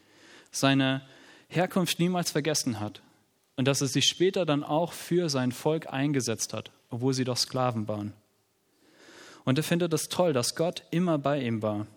seine 0.52 1.02
Herkunft 1.48 2.00
niemals 2.00 2.32
vergessen 2.32 2.80
hat. 2.80 3.02
Und 3.56 3.68
dass 3.68 3.82
er 3.82 3.88
sich 3.88 4.06
später 4.06 4.46
dann 4.46 4.64
auch 4.64 4.94
für 4.94 5.30
sein 5.30 5.52
Volk 5.52 5.92
eingesetzt 5.92 6.54
hat, 6.54 6.72
obwohl 6.90 7.14
sie 7.14 7.26
doch 7.26 7.38
Sklaven 7.38 7.88
waren. 7.88 8.14
Und 9.44 9.58
er 9.58 9.64
findet 9.64 9.94
es 9.94 10.10
toll, 10.10 10.34
dass 10.34 10.56
Gott 10.56 10.84
immer 10.92 11.18
bei 11.18 11.42
ihm 11.42 11.62
war. 11.62 11.88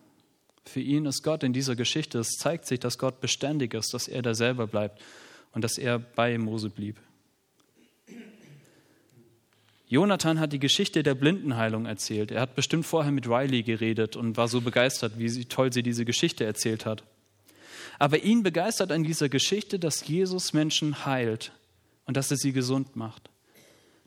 Für 0.64 0.80
ihn 0.80 1.06
ist 1.06 1.22
Gott 1.22 1.42
in 1.42 1.52
dieser 1.52 1.76
Geschichte, 1.76 2.18
es 2.18 2.30
zeigt 2.38 2.66
sich, 2.66 2.80
dass 2.80 2.98
Gott 2.98 3.20
beständig 3.20 3.74
ist, 3.74 3.94
dass 3.94 4.08
er 4.08 4.22
da 4.22 4.34
selber 4.34 4.66
bleibt 4.66 5.00
und 5.52 5.62
dass 5.62 5.78
er 5.78 5.98
bei 5.98 6.36
Mose 6.38 6.70
blieb. 6.70 6.96
Jonathan 9.92 10.40
hat 10.40 10.54
die 10.54 10.58
Geschichte 10.58 11.02
der 11.02 11.14
Blindenheilung 11.14 11.84
erzählt. 11.84 12.30
Er 12.30 12.40
hat 12.40 12.54
bestimmt 12.54 12.86
vorher 12.86 13.12
mit 13.12 13.28
Riley 13.28 13.62
geredet 13.62 14.16
und 14.16 14.38
war 14.38 14.48
so 14.48 14.62
begeistert, 14.62 15.18
wie 15.18 15.44
toll 15.44 15.70
sie 15.70 15.82
diese 15.82 16.06
Geschichte 16.06 16.46
erzählt 16.46 16.86
hat. 16.86 17.04
Aber 17.98 18.22
ihn 18.22 18.42
begeistert 18.42 18.90
an 18.90 19.04
dieser 19.04 19.28
Geschichte, 19.28 19.78
dass 19.78 20.06
Jesus 20.06 20.54
Menschen 20.54 21.04
heilt 21.04 21.52
und 22.06 22.16
dass 22.16 22.30
er 22.30 22.38
sie 22.38 22.52
gesund 22.52 22.96
macht, 22.96 23.28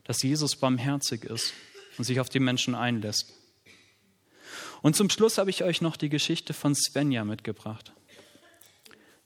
dass 0.02 0.22
Jesus 0.22 0.56
barmherzig 0.56 1.24
ist 1.24 1.52
und 1.98 2.04
sich 2.04 2.18
auf 2.18 2.28
die 2.28 2.40
Menschen 2.40 2.74
einlässt. 2.74 3.32
Und 4.82 4.96
zum 4.96 5.08
Schluss 5.08 5.38
habe 5.38 5.50
ich 5.50 5.62
euch 5.62 5.80
noch 5.80 5.96
die 5.96 6.08
Geschichte 6.08 6.52
von 6.52 6.74
Svenja 6.74 7.24
mitgebracht. 7.24 7.92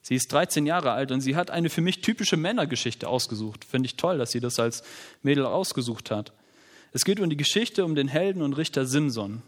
Sie 0.01 0.15
ist 0.15 0.31
13 0.31 0.65
Jahre 0.65 0.91
alt 0.91 1.11
und 1.11 1.21
sie 1.21 1.35
hat 1.35 1.51
eine 1.51 1.69
für 1.69 1.81
mich 1.81 2.01
typische 2.01 2.37
Männergeschichte 2.37 3.07
ausgesucht. 3.07 3.65
Finde 3.65 3.87
ich 3.87 3.97
toll, 3.97 4.17
dass 4.17 4.31
sie 4.31 4.39
das 4.39 4.59
als 4.59 4.83
Mädel 5.21 5.45
ausgesucht 5.45 6.09
hat. 6.09 6.33
Es 6.91 7.05
geht 7.05 7.19
um 7.19 7.29
die 7.29 7.37
Geschichte 7.37 7.85
um 7.85 7.95
den 7.95 8.07
Helden 8.07 8.41
und 8.41 8.53
Richter 8.53 8.85
Simson. 8.85 9.43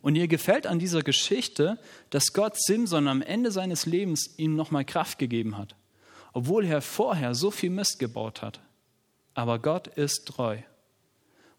Und 0.00 0.16
ihr 0.16 0.28
gefällt 0.28 0.66
an 0.66 0.78
dieser 0.78 1.02
Geschichte, 1.02 1.78
dass 2.10 2.32
Gott 2.32 2.60
Simson 2.60 3.08
am 3.08 3.22
Ende 3.22 3.50
seines 3.50 3.86
Lebens 3.86 4.34
ihm 4.38 4.54
nochmal 4.54 4.84
Kraft 4.84 5.18
gegeben 5.18 5.56
hat, 5.56 5.76
obwohl 6.32 6.64
er 6.66 6.82
vorher 6.82 7.34
so 7.34 7.50
viel 7.50 7.70
Mist 7.70 7.98
gebaut 7.98 8.42
hat. 8.42 8.60
Aber 9.34 9.58
Gott 9.58 9.86
ist 9.88 10.26
treu. 10.26 10.58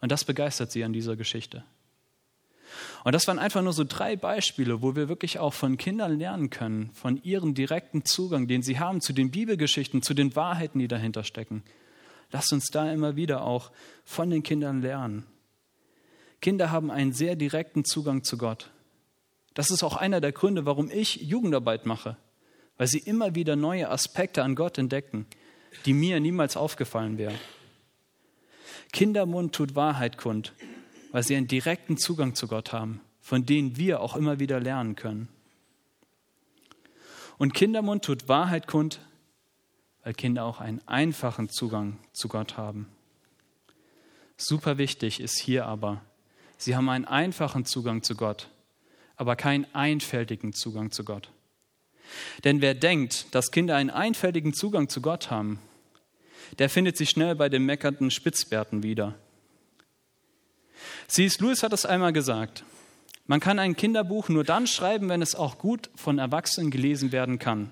Und 0.01 0.11
das 0.11 0.25
begeistert 0.25 0.71
sie 0.71 0.83
an 0.83 0.93
dieser 0.93 1.15
Geschichte. 1.15 1.63
Und 3.03 3.13
das 3.13 3.27
waren 3.27 3.39
einfach 3.39 3.61
nur 3.61 3.73
so 3.73 3.83
drei 3.83 4.15
Beispiele, 4.15 4.81
wo 4.81 4.95
wir 4.95 5.09
wirklich 5.09 5.39
auch 5.39 5.53
von 5.53 5.77
Kindern 5.77 6.17
lernen 6.17 6.49
können, 6.49 6.89
von 6.93 7.21
ihrem 7.23 7.53
direkten 7.53 8.05
Zugang, 8.05 8.47
den 8.47 8.61
sie 8.61 8.79
haben 8.79 9.01
zu 9.01 9.13
den 9.13 9.31
Bibelgeschichten, 9.31 10.01
zu 10.01 10.13
den 10.13 10.35
Wahrheiten, 10.35 10.79
die 10.79 10.87
dahinter 10.87 11.23
stecken. 11.23 11.63
Lasst 12.31 12.51
uns 12.53 12.67
da 12.67 12.91
immer 12.91 13.15
wieder 13.15 13.43
auch 13.43 13.71
von 14.03 14.29
den 14.29 14.43
Kindern 14.43 14.81
lernen. 14.81 15.25
Kinder 16.41 16.71
haben 16.71 16.91
einen 16.91 17.13
sehr 17.13 17.35
direkten 17.35 17.85
Zugang 17.85 18.23
zu 18.23 18.37
Gott. 18.37 18.71
Das 19.53 19.71
ist 19.71 19.83
auch 19.83 19.95
einer 19.95 20.21
der 20.21 20.31
Gründe, 20.31 20.65
warum 20.65 20.91
ich 20.91 21.15
Jugendarbeit 21.21 21.85
mache, 21.85 22.17
weil 22.77 22.87
sie 22.87 22.99
immer 22.99 23.35
wieder 23.35 23.55
neue 23.55 23.89
Aspekte 23.89 24.43
an 24.43 24.55
Gott 24.55 24.77
entdecken, 24.77 25.25
die 25.85 25.93
mir 25.93 26.19
niemals 26.19 26.57
aufgefallen 26.57 27.17
wären. 27.17 27.39
Kindermund 28.91 29.55
tut 29.55 29.75
Wahrheit 29.75 30.17
kund, 30.17 30.53
weil 31.15 31.23
sie 31.23 31.37
einen 31.37 31.47
direkten 31.47 31.95
Zugang 31.95 32.35
zu 32.35 32.45
Gott 32.45 32.73
haben, 32.73 32.99
von 33.21 33.45
denen 33.45 33.77
wir 33.77 34.01
auch 34.01 34.17
immer 34.17 34.37
wieder 34.41 34.59
lernen 34.59 34.97
können. 34.97 35.29
Und 37.37 37.53
Kindermund 37.53 38.03
tut 38.03 38.27
Wahrheit 38.27 38.67
kund, 38.67 38.99
weil 40.03 40.13
Kinder 40.13 40.43
auch 40.43 40.59
einen 40.59 40.85
einfachen 40.89 41.47
Zugang 41.47 41.97
zu 42.11 42.27
Gott 42.27 42.57
haben. 42.57 42.89
Super 44.35 44.77
wichtig 44.77 45.21
ist 45.21 45.39
hier 45.39 45.67
aber, 45.67 46.01
sie 46.57 46.75
haben 46.75 46.89
einen 46.89 47.05
einfachen 47.05 47.63
Zugang 47.63 48.03
zu 48.03 48.15
Gott, 48.15 48.49
aber 49.15 49.37
keinen 49.37 49.73
einfältigen 49.73 50.51
Zugang 50.51 50.91
zu 50.91 51.05
Gott. 51.05 51.31
Denn 52.43 52.59
wer 52.59 52.73
denkt, 52.73 53.33
dass 53.33 53.51
Kinder 53.51 53.77
einen 53.77 53.89
einfältigen 53.89 54.53
Zugang 54.53 54.89
zu 54.89 54.99
Gott 54.99 55.31
haben, 55.31 55.59
der 56.59 56.69
findet 56.69 56.97
sich 56.97 57.09
schnell 57.09 57.35
bei 57.35 57.47
den 57.47 57.65
meckernden 57.65 58.11
Spitzbärten 58.11 58.83
wieder. 58.83 59.15
C.S. 61.07 61.39
Lewis 61.39 61.63
hat 61.63 61.73
es 61.73 61.85
einmal 61.85 62.13
gesagt. 62.13 62.63
Man 63.27 63.39
kann 63.39 63.57
ein 63.57 63.75
Kinderbuch 63.75 64.29
nur 64.29 64.43
dann 64.43 64.67
schreiben, 64.67 65.09
wenn 65.09 65.21
es 65.21 65.35
auch 65.35 65.57
gut 65.57 65.89
von 65.95 66.19
Erwachsenen 66.19 66.69
gelesen 66.69 67.11
werden 67.11 67.39
kann. 67.39 67.71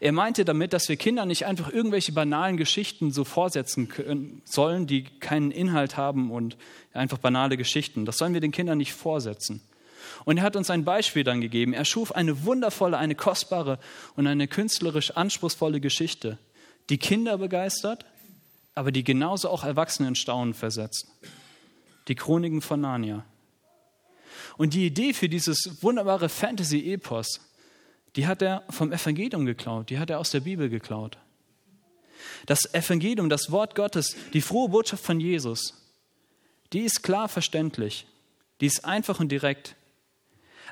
Er 0.00 0.12
meinte 0.12 0.44
damit, 0.44 0.72
dass 0.72 0.88
wir 0.88 0.96
Kindern 0.96 1.28
nicht 1.28 1.46
einfach 1.46 1.72
irgendwelche 1.72 2.12
banalen 2.12 2.56
Geschichten 2.56 3.10
so 3.10 3.24
vorsetzen 3.24 3.88
können, 3.88 4.42
sollen, 4.44 4.86
die 4.86 5.04
keinen 5.04 5.50
Inhalt 5.50 5.96
haben 5.96 6.30
und 6.30 6.56
einfach 6.92 7.18
banale 7.18 7.56
Geschichten. 7.56 8.04
Das 8.04 8.18
sollen 8.18 8.34
wir 8.34 8.40
den 8.40 8.52
Kindern 8.52 8.78
nicht 8.78 8.92
vorsetzen. 8.92 9.60
Und 10.24 10.38
er 10.38 10.44
hat 10.44 10.56
uns 10.56 10.70
ein 10.70 10.84
Beispiel 10.84 11.24
dann 11.24 11.40
gegeben. 11.40 11.72
Er 11.72 11.84
schuf 11.84 12.12
eine 12.12 12.44
wundervolle, 12.44 12.96
eine 12.98 13.14
kostbare 13.14 13.78
und 14.16 14.26
eine 14.26 14.48
künstlerisch 14.48 15.10
anspruchsvolle 15.12 15.80
Geschichte, 15.80 16.38
die 16.88 16.98
Kinder 16.98 17.38
begeistert, 17.38 18.04
aber 18.74 18.92
die 18.92 19.04
genauso 19.04 19.48
auch 19.48 19.64
Erwachsene 19.64 20.08
in 20.08 20.14
Staunen 20.14 20.54
versetzt. 20.54 21.08
Die 22.08 22.14
Chroniken 22.14 22.60
von 22.60 22.80
Narnia. 22.80 23.24
Und 24.56 24.74
die 24.74 24.86
Idee 24.86 25.12
für 25.12 25.28
dieses 25.28 25.82
wunderbare 25.82 26.28
Fantasy-Epos, 26.28 27.40
die 28.16 28.26
hat 28.26 28.42
er 28.42 28.64
vom 28.70 28.92
Evangelium 28.92 29.46
geklaut, 29.46 29.90
die 29.90 29.98
hat 29.98 30.10
er 30.10 30.20
aus 30.20 30.30
der 30.30 30.40
Bibel 30.40 30.68
geklaut. 30.68 31.18
Das 32.46 32.72
Evangelium, 32.72 33.28
das 33.28 33.50
Wort 33.50 33.74
Gottes, 33.74 34.16
die 34.32 34.40
frohe 34.40 34.68
Botschaft 34.68 35.04
von 35.04 35.20
Jesus, 35.20 35.74
die 36.72 36.80
ist 36.80 37.02
klar 37.02 37.28
verständlich, 37.28 38.06
die 38.60 38.66
ist 38.66 38.84
einfach 38.84 39.20
und 39.20 39.30
direkt, 39.30 39.74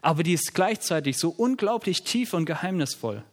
aber 0.01 0.23
die 0.23 0.35
ist 0.35 0.55
gleichzeitig 0.55 1.19
so 1.19 1.31
unglaublich 1.31 2.03
tief 2.03 2.35
und 2.35 2.45
geheimnisvoll 2.45 3.25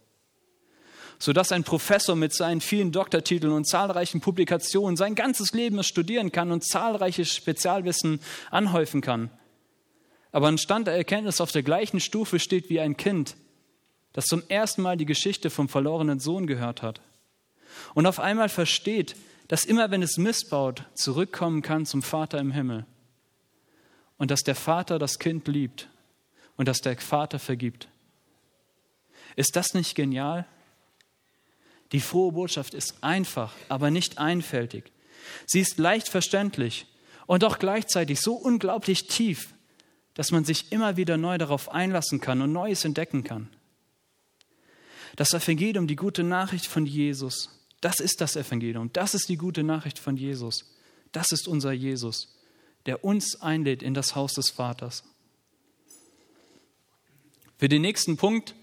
sodass 1.19 1.51
ein 1.51 1.65
Professor 1.65 2.15
mit 2.15 2.33
seinen 2.33 2.61
vielen 2.61 2.91
Doktortiteln 2.91 3.51
und 3.53 3.67
zahlreichen 3.67 4.21
Publikationen 4.21 4.95
sein 4.95 5.15
ganzes 5.15 5.51
Leben 5.51 5.83
studieren 5.83 6.31
kann 6.31 6.51
und 6.51 6.65
zahlreiches 6.65 7.35
Spezialwissen 7.35 8.21
anhäufen 8.49 9.01
kann. 9.01 9.29
Aber 10.31 10.47
ein 10.47 10.57
Stand 10.57 10.88
der 10.88 10.95
Erkenntnis 10.95 11.41
auf 11.41 11.51
der 11.51 11.63
gleichen 11.63 11.99
Stufe 11.99 12.39
steht 12.39 12.69
wie 12.69 12.79
ein 12.79 12.95
Kind, 12.95 13.35
das 14.13 14.25
zum 14.25 14.43
ersten 14.47 14.81
Mal 14.81 14.95
die 14.95 15.05
Geschichte 15.05 15.49
vom 15.49 15.67
verlorenen 15.67 16.19
Sohn 16.19 16.47
gehört 16.47 16.81
hat 16.81 17.01
und 17.93 18.05
auf 18.05 18.19
einmal 18.19 18.49
versteht, 18.49 19.15
dass 19.47 19.65
immer 19.65 19.91
wenn 19.91 20.03
es 20.03 20.17
missbaut, 20.17 20.83
zurückkommen 20.93 21.61
kann 21.61 21.85
zum 21.85 22.01
Vater 22.01 22.39
im 22.39 22.51
Himmel 22.51 22.85
und 24.17 24.31
dass 24.31 24.41
der 24.41 24.55
Vater 24.55 24.99
das 24.99 25.19
Kind 25.19 25.47
liebt 25.47 25.89
und 26.55 26.67
dass 26.67 26.81
der 26.81 26.97
Vater 26.97 27.39
vergibt. 27.39 27.88
Ist 29.35 29.55
das 29.55 29.73
nicht 29.73 29.95
genial? 29.95 30.45
Die 31.91 32.00
frohe 32.00 32.34
Botschaft 32.34 32.74
ist 32.74 33.03
einfach, 33.03 33.53
aber 33.67 33.91
nicht 33.91 34.17
einfältig. 34.17 34.91
Sie 35.46 35.60
ist 35.60 35.77
leicht 35.77 36.08
verständlich 36.08 36.86
und 37.25 37.43
doch 37.43 37.60
gleichzeitig 37.60 38.22
so 38.22 38.34
unglaublich 38.34 39.08
tief, 39.08 39.53
dass 40.13 40.31
man 40.31 40.46
sich 40.46 40.72
immer 40.72 40.98
wieder 40.98 41.17
neu 41.17 41.38
darauf 41.38 41.72
einlassen 41.72 42.22
kann 42.22 42.41
und 42.41 42.51
Neues 42.51 42.86
entdecken 42.86 43.24
kann. 43.24 43.50
Das 45.15 45.34
Evangelium, 45.34 45.88
die 45.88 45.96
gute 45.96 46.24
Nachricht 46.24 46.65
von 46.65 46.86
Jesus, 46.86 47.50
das 47.81 48.00
ist 48.00 48.22
das 48.22 48.36
Evangelium, 48.36 48.91
das 48.93 49.13
ist 49.13 49.29
die 49.29 49.38
gute 49.38 49.63
Nachricht 49.63 50.00
von 50.00 50.17
Jesus. 50.17 50.75
Das 51.12 51.31
ist 51.31 51.48
unser 51.48 51.72
Jesus, 51.72 52.36
der 52.86 53.03
uns 53.03 53.41
einlädt 53.41 53.81
in 53.81 53.93
das 53.93 54.15
Haus 54.15 54.34
des 54.34 54.50
Vaters. 54.50 55.03
Für 57.58 57.67
den 57.67 57.81
nächsten 57.81 58.15
Punkt 58.15 58.55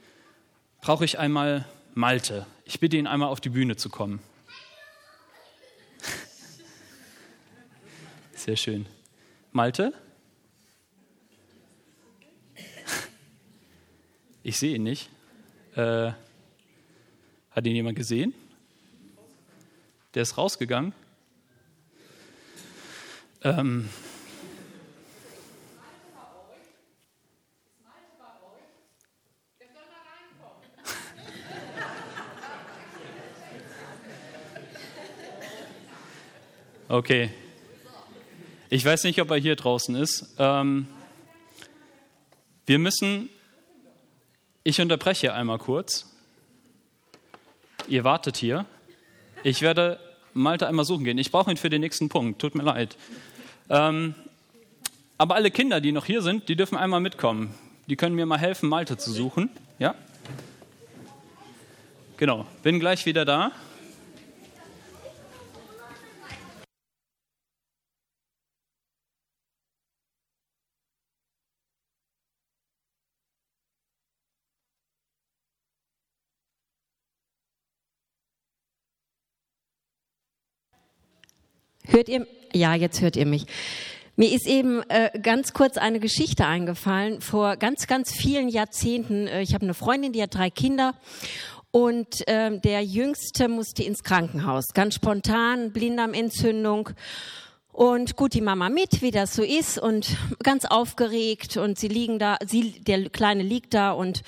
brauche 0.80 1.04
ich 1.04 1.18
einmal 1.18 1.66
Malte 1.94 2.46
ich 2.66 2.80
bitte 2.80 2.96
ihn 2.96 3.06
einmal 3.06 3.28
auf 3.28 3.40
die 3.40 3.48
Bühne 3.48 3.76
zu 3.76 3.88
kommen. 3.88 4.18
Sehr 8.34 8.56
schön. 8.56 8.86
Malte? 9.52 9.94
Ich 14.42 14.58
sehe 14.58 14.76
ihn 14.76 14.84
nicht. 14.84 15.10
Äh, 15.74 16.12
hat 17.50 17.66
ihn 17.66 17.74
jemand 17.74 17.96
gesehen? 17.96 18.32
Der 20.14 20.22
ist 20.22 20.38
rausgegangen. 20.38 20.92
Ähm, 23.42 23.88
Okay. 36.96 37.28
Ich 38.70 38.82
weiß 38.82 39.04
nicht, 39.04 39.20
ob 39.20 39.30
er 39.30 39.36
hier 39.36 39.54
draußen 39.54 39.94
ist. 39.96 40.34
Ähm, 40.38 40.88
wir 42.64 42.78
müssen, 42.78 43.28
ich 44.64 44.80
unterbreche 44.80 45.34
einmal 45.34 45.58
kurz. 45.58 46.10
Ihr 47.86 48.02
wartet 48.04 48.38
hier. 48.38 48.64
Ich 49.42 49.60
werde 49.60 50.00
Malte 50.32 50.66
einmal 50.66 50.86
suchen 50.86 51.04
gehen. 51.04 51.18
Ich 51.18 51.30
brauche 51.30 51.50
ihn 51.50 51.58
für 51.58 51.68
den 51.68 51.82
nächsten 51.82 52.08
Punkt. 52.08 52.40
Tut 52.40 52.54
mir 52.54 52.62
leid. 52.62 52.96
Ähm, 53.68 54.14
aber 55.18 55.34
alle 55.34 55.50
Kinder, 55.50 55.82
die 55.82 55.92
noch 55.92 56.06
hier 56.06 56.22
sind, 56.22 56.48
die 56.48 56.56
dürfen 56.56 56.78
einmal 56.78 57.00
mitkommen. 57.00 57.54
Die 57.88 57.96
können 57.96 58.14
mir 58.14 58.24
mal 58.24 58.38
helfen, 58.38 58.70
Malte 58.70 58.96
zu 58.96 59.12
suchen. 59.12 59.50
Ja? 59.78 59.94
Genau. 62.16 62.46
Bin 62.62 62.80
gleich 62.80 63.04
wieder 63.04 63.26
da. 63.26 63.52
Hört 81.88 82.08
ihr? 82.08 82.26
Ja, 82.52 82.74
jetzt 82.74 83.00
hört 83.00 83.16
ihr 83.16 83.26
mich. 83.26 83.46
Mir 84.16 84.32
ist 84.32 84.46
eben 84.46 84.82
äh, 84.88 85.10
ganz 85.20 85.52
kurz 85.52 85.76
eine 85.76 86.00
Geschichte 86.00 86.46
eingefallen. 86.46 87.20
Vor 87.20 87.56
ganz, 87.56 87.86
ganz 87.86 88.12
vielen 88.12 88.48
Jahrzehnten, 88.48 89.28
äh, 89.28 89.42
ich 89.42 89.54
habe 89.54 89.64
eine 89.64 89.74
Freundin, 89.74 90.12
die 90.12 90.22
hat 90.22 90.34
drei 90.34 90.50
Kinder 90.50 90.94
und 91.70 92.26
äh, 92.26 92.58
der 92.58 92.82
Jüngste 92.82 93.48
musste 93.48 93.84
ins 93.84 94.02
Krankenhaus. 94.02 94.68
Ganz 94.74 94.94
spontan, 94.94 95.72
Blinddarmentzündung. 95.72 96.90
Und 97.76 98.16
gut, 98.16 98.32
die 98.32 98.40
Mama 98.40 98.70
mit, 98.70 99.02
wie 99.02 99.10
das 99.10 99.34
so 99.34 99.42
ist 99.42 99.78
und 99.78 100.16
ganz 100.42 100.64
aufgeregt 100.64 101.58
und 101.58 101.78
sie 101.78 101.88
liegen 101.88 102.18
da, 102.18 102.38
sie, 102.42 102.80
der 102.80 103.10
Kleine 103.10 103.42
liegt 103.42 103.74
da 103.74 103.90
und 103.90 104.22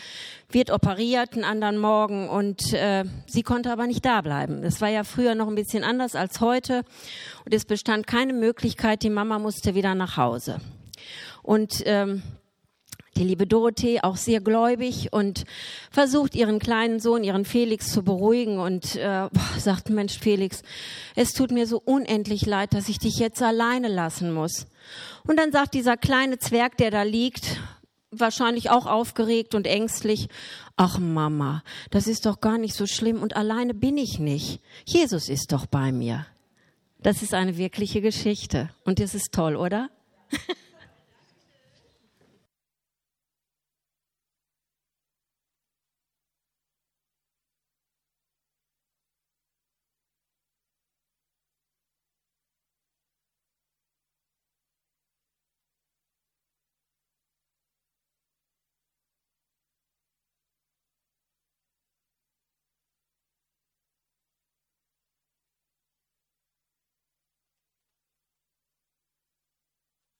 wird 0.50 0.70
operiert 0.70 1.32
einen 1.32 1.44
anderen 1.44 1.78
Morgen 1.78 2.28
und 2.28 2.74
äh, 2.74 3.06
sie 3.26 3.42
konnte 3.42 3.72
aber 3.72 3.86
nicht 3.86 4.04
da 4.04 4.20
bleiben. 4.20 4.60
Das 4.60 4.82
war 4.82 4.90
ja 4.90 5.02
früher 5.02 5.34
noch 5.34 5.48
ein 5.48 5.54
bisschen 5.54 5.82
anders 5.82 6.14
als 6.14 6.42
heute 6.42 6.82
und 7.46 7.54
es 7.54 7.64
bestand 7.64 8.06
keine 8.06 8.34
Möglichkeit, 8.34 9.02
die 9.02 9.08
Mama 9.08 9.38
musste 9.38 9.74
wieder 9.74 9.94
nach 9.94 10.18
Hause. 10.18 10.60
Und 11.42 11.82
ähm, 11.86 12.22
die 13.18 13.24
liebe 13.24 13.46
Dorothee, 13.46 14.00
auch 14.00 14.16
sehr 14.16 14.40
gläubig 14.40 15.12
und 15.12 15.44
versucht 15.90 16.34
ihren 16.34 16.58
kleinen 16.58 17.00
Sohn, 17.00 17.24
ihren 17.24 17.44
Felix 17.44 17.90
zu 17.90 18.02
beruhigen 18.02 18.58
und 18.58 18.96
äh, 18.96 19.28
sagt, 19.58 19.90
Mensch 19.90 20.18
Felix, 20.18 20.62
es 21.16 21.32
tut 21.32 21.50
mir 21.50 21.66
so 21.66 21.82
unendlich 21.84 22.46
leid, 22.46 22.72
dass 22.74 22.88
ich 22.88 22.98
dich 22.98 23.18
jetzt 23.18 23.42
alleine 23.42 23.88
lassen 23.88 24.32
muss. 24.32 24.66
Und 25.26 25.38
dann 25.38 25.52
sagt 25.52 25.74
dieser 25.74 25.96
kleine 25.96 26.38
Zwerg, 26.38 26.76
der 26.76 26.90
da 26.90 27.02
liegt, 27.02 27.60
wahrscheinlich 28.10 28.70
auch 28.70 28.86
aufgeregt 28.86 29.54
und 29.54 29.66
ängstlich, 29.66 30.28
ach 30.76 30.98
Mama, 30.98 31.62
das 31.90 32.06
ist 32.06 32.24
doch 32.24 32.40
gar 32.40 32.56
nicht 32.56 32.74
so 32.74 32.86
schlimm 32.86 33.20
und 33.20 33.36
alleine 33.36 33.74
bin 33.74 33.98
ich 33.98 34.18
nicht. 34.18 34.60
Jesus 34.86 35.28
ist 35.28 35.52
doch 35.52 35.66
bei 35.66 35.92
mir. 35.92 36.26
Das 37.00 37.22
ist 37.22 37.34
eine 37.34 37.56
wirkliche 37.58 38.00
Geschichte 38.00 38.70
und 38.84 38.98
das 38.98 39.14
ist 39.14 39.32
toll, 39.32 39.56
oder? 39.56 39.90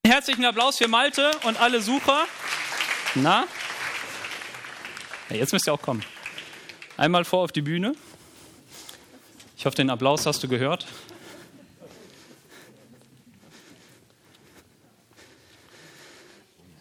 Herzlichen 0.09 0.47
Applaus 0.47 0.79
für 0.79 0.88
Malte 0.88 1.33
und 1.44 1.61
alle 1.61 1.83
Sucher. 1.83 2.25
Na? 3.14 3.47
Ja, 5.29 5.37
jetzt 5.37 5.53
müsst 5.53 5.68
ihr 5.68 5.75
auch 5.75 5.83
kommen. 5.83 6.03
Einmal 6.97 7.27
vor 7.27 7.44
auf 7.44 7.53
die 7.53 7.61
Bühne. 7.61 7.92
Ich 9.59 9.66
hoffe, 9.66 9.77
den 9.77 9.90
Applaus 9.90 10.25
hast 10.25 10.42
du 10.42 10.49
gehört. 10.49 10.87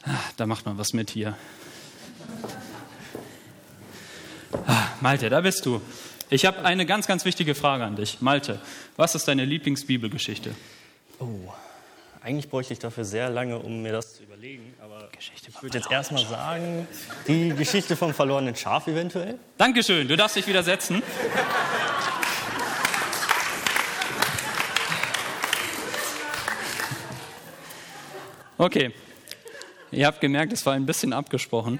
Ah, 0.04 0.12
da 0.38 0.46
macht 0.46 0.66
man 0.66 0.78
was 0.78 0.94
mit 0.94 1.10
hier. 1.10 1.38
Ah, 4.66 4.88
Malte, 5.02 5.30
da 5.30 5.42
bist 5.42 5.66
du. 5.66 5.82
Ich 6.30 6.46
habe 6.46 6.64
eine 6.64 6.86
ganz, 6.86 7.08
ganz 7.08 7.26
wichtige 7.26 7.56
Frage 7.56 7.84
an 7.84 7.98
dich. 7.98 8.22
Malte, 8.22 8.62
was 8.96 9.16
ist 9.16 9.28
deine 9.28 9.44
Lieblingsbibelgeschichte? 9.44 10.56
Oh, 11.20 11.52
eigentlich 12.28 12.50
bräuchte 12.50 12.74
ich 12.74 12.80
dafür 12.80 13.06
sehr 13.06 13.30
lange, 13.30 13.58
um 13.58 13.82
mir 13.82 13.94
das 13.94 14.16
zu 14.18 14.24
überlegen. 14.24 14.74
Aber 14.82 15.08
Geschichte 15.16 15.50
ich 15.50 15.64
würde 15.64 15.78
jetzt 15.78 15.90
erstmal 15.90 16.26
sagen, 16.26 16.86
die 17.26 17.52
Geschichte 17.52 17.96
vom 17.96 18.14
verlorenen 18.14 18.54
Schaf 18.54 18.86
eventuell. 18.88 19.40
Dankeschön, 19.58 20.10
du 20.10 20.18
darfst 20.18 20.36
dich 20.36 20.46
wieder 20.46 20.62
setzen. 20.62 21.02
Okay, 28.58 28.92
ihr 29.92 30.06
habt 30.06 30.20
gemerkt, 30.20 30.52
es 30.52 30.66
war 30.66 30.74
ein 30.74 30.86
bisschen 30.86 31.14
abgesprochen. 31.14 31.80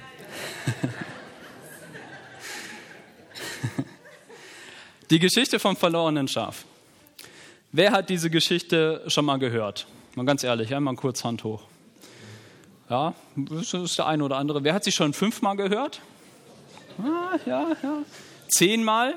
Die 5.10 5.20
Geschichte 5.20 5.60
vom 5.60 5.76
verlorenen 5.76 6.30
Schaf. 6.30 6.64
Wer 7.74 7.92
hat 7.92 8.10
diese 8.10 8.30
Geschichte 8.30 9.04
schon 9.08 9.26
mal 9.26 9.40
gehört? 9.40 9.88
Mal 10.18 10.26
ganz 10.26 10.44
ehrlich, 10.44 10.74
einmal 10.74 10.96
kurz 10.96 11.24
Hand 11.24 11.44
hoch. 11.44 11.62
Ja, 12.90 13.14
das 13.36 13.72
ist 13.76 14.00
der 14.00 14.08
eine 14.08 14.24
oder 14.24 14.38
andere. 14.38 14.64
Wer 14.64 14.74
hat 14.74 14.84
sie 14.84 14.92
schon 14.92 15.14
fünfmal 15.14 15.56
gehört? 15.56 16.02
Ah, 16.98 17.38
ja, 17.46 17.68
ja. 17.84 17.98
Zehnmal? 18.48 19.14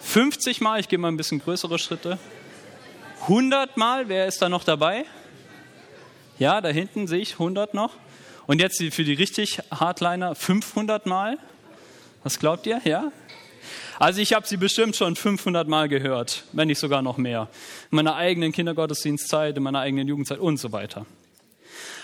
50 0.00 0.62
Mal? 0.62 0.80
Ich 0.80 0.88
gehe 0.88 0.98
mal 0.98 1.08
ein 1.08 1.18
bisschen 1.18 1.40
größere 1.40 1.78
Schritte. 1.78 2.18
100 3.24 3.76
Mal? 3.76 4.08
Wer 4.08 4.24
ist 4.24 4.40
da 4.40 4.48
noch 4.48 4.64
dabei? 4.64 5.04
Ja, 6.38 6.62
da 6.62 6.70
hinten 6.70 7.06
sehe 7.06 7.20
ich 7.20 7.34
100 7.34 7.74
noch. 7.74 7.92
Und 8.46 8.62
jetzt 8.62 8.82
für 8.82 9.04
die 9.04 9.12
richtig 9.12 9.60
Hardliner 9.70 10.34
500 10.36 11.04
Mal? 11.04 11.36
Was 12.22 12.38
glaubt 12.38 12.66
ihr? 12.66 12.80
Ja? 12.84 13.12
Also 13.98 14.20
ich 14.20 14.32
habe 14.32 14.46
sie 14.46 14.56
bestimmt 14.56 14.96
schon 14.96 15.16
500 15.16 15.68
Mal 15.68 15.88
gehört, 15.88 16.44
wenn 16.52 16.68
nicht 16.68 16.78
sogar 16.78 17.02
noch 17.02 17.16
mehr. 17.16 17.48
In 17.90 17.96
meiner 17.96 18.16
eigenen 18.16 18.52
Kindergottesdienstzeit, 18.52 19.56
in 19.56 19.62
meiner 19.62 19.80
eigenen 19.80 20.08
Jugendzeit 20.08 20.38
und 20.38 20.58
so 20.58 20.72
weiter. 20.72 21.06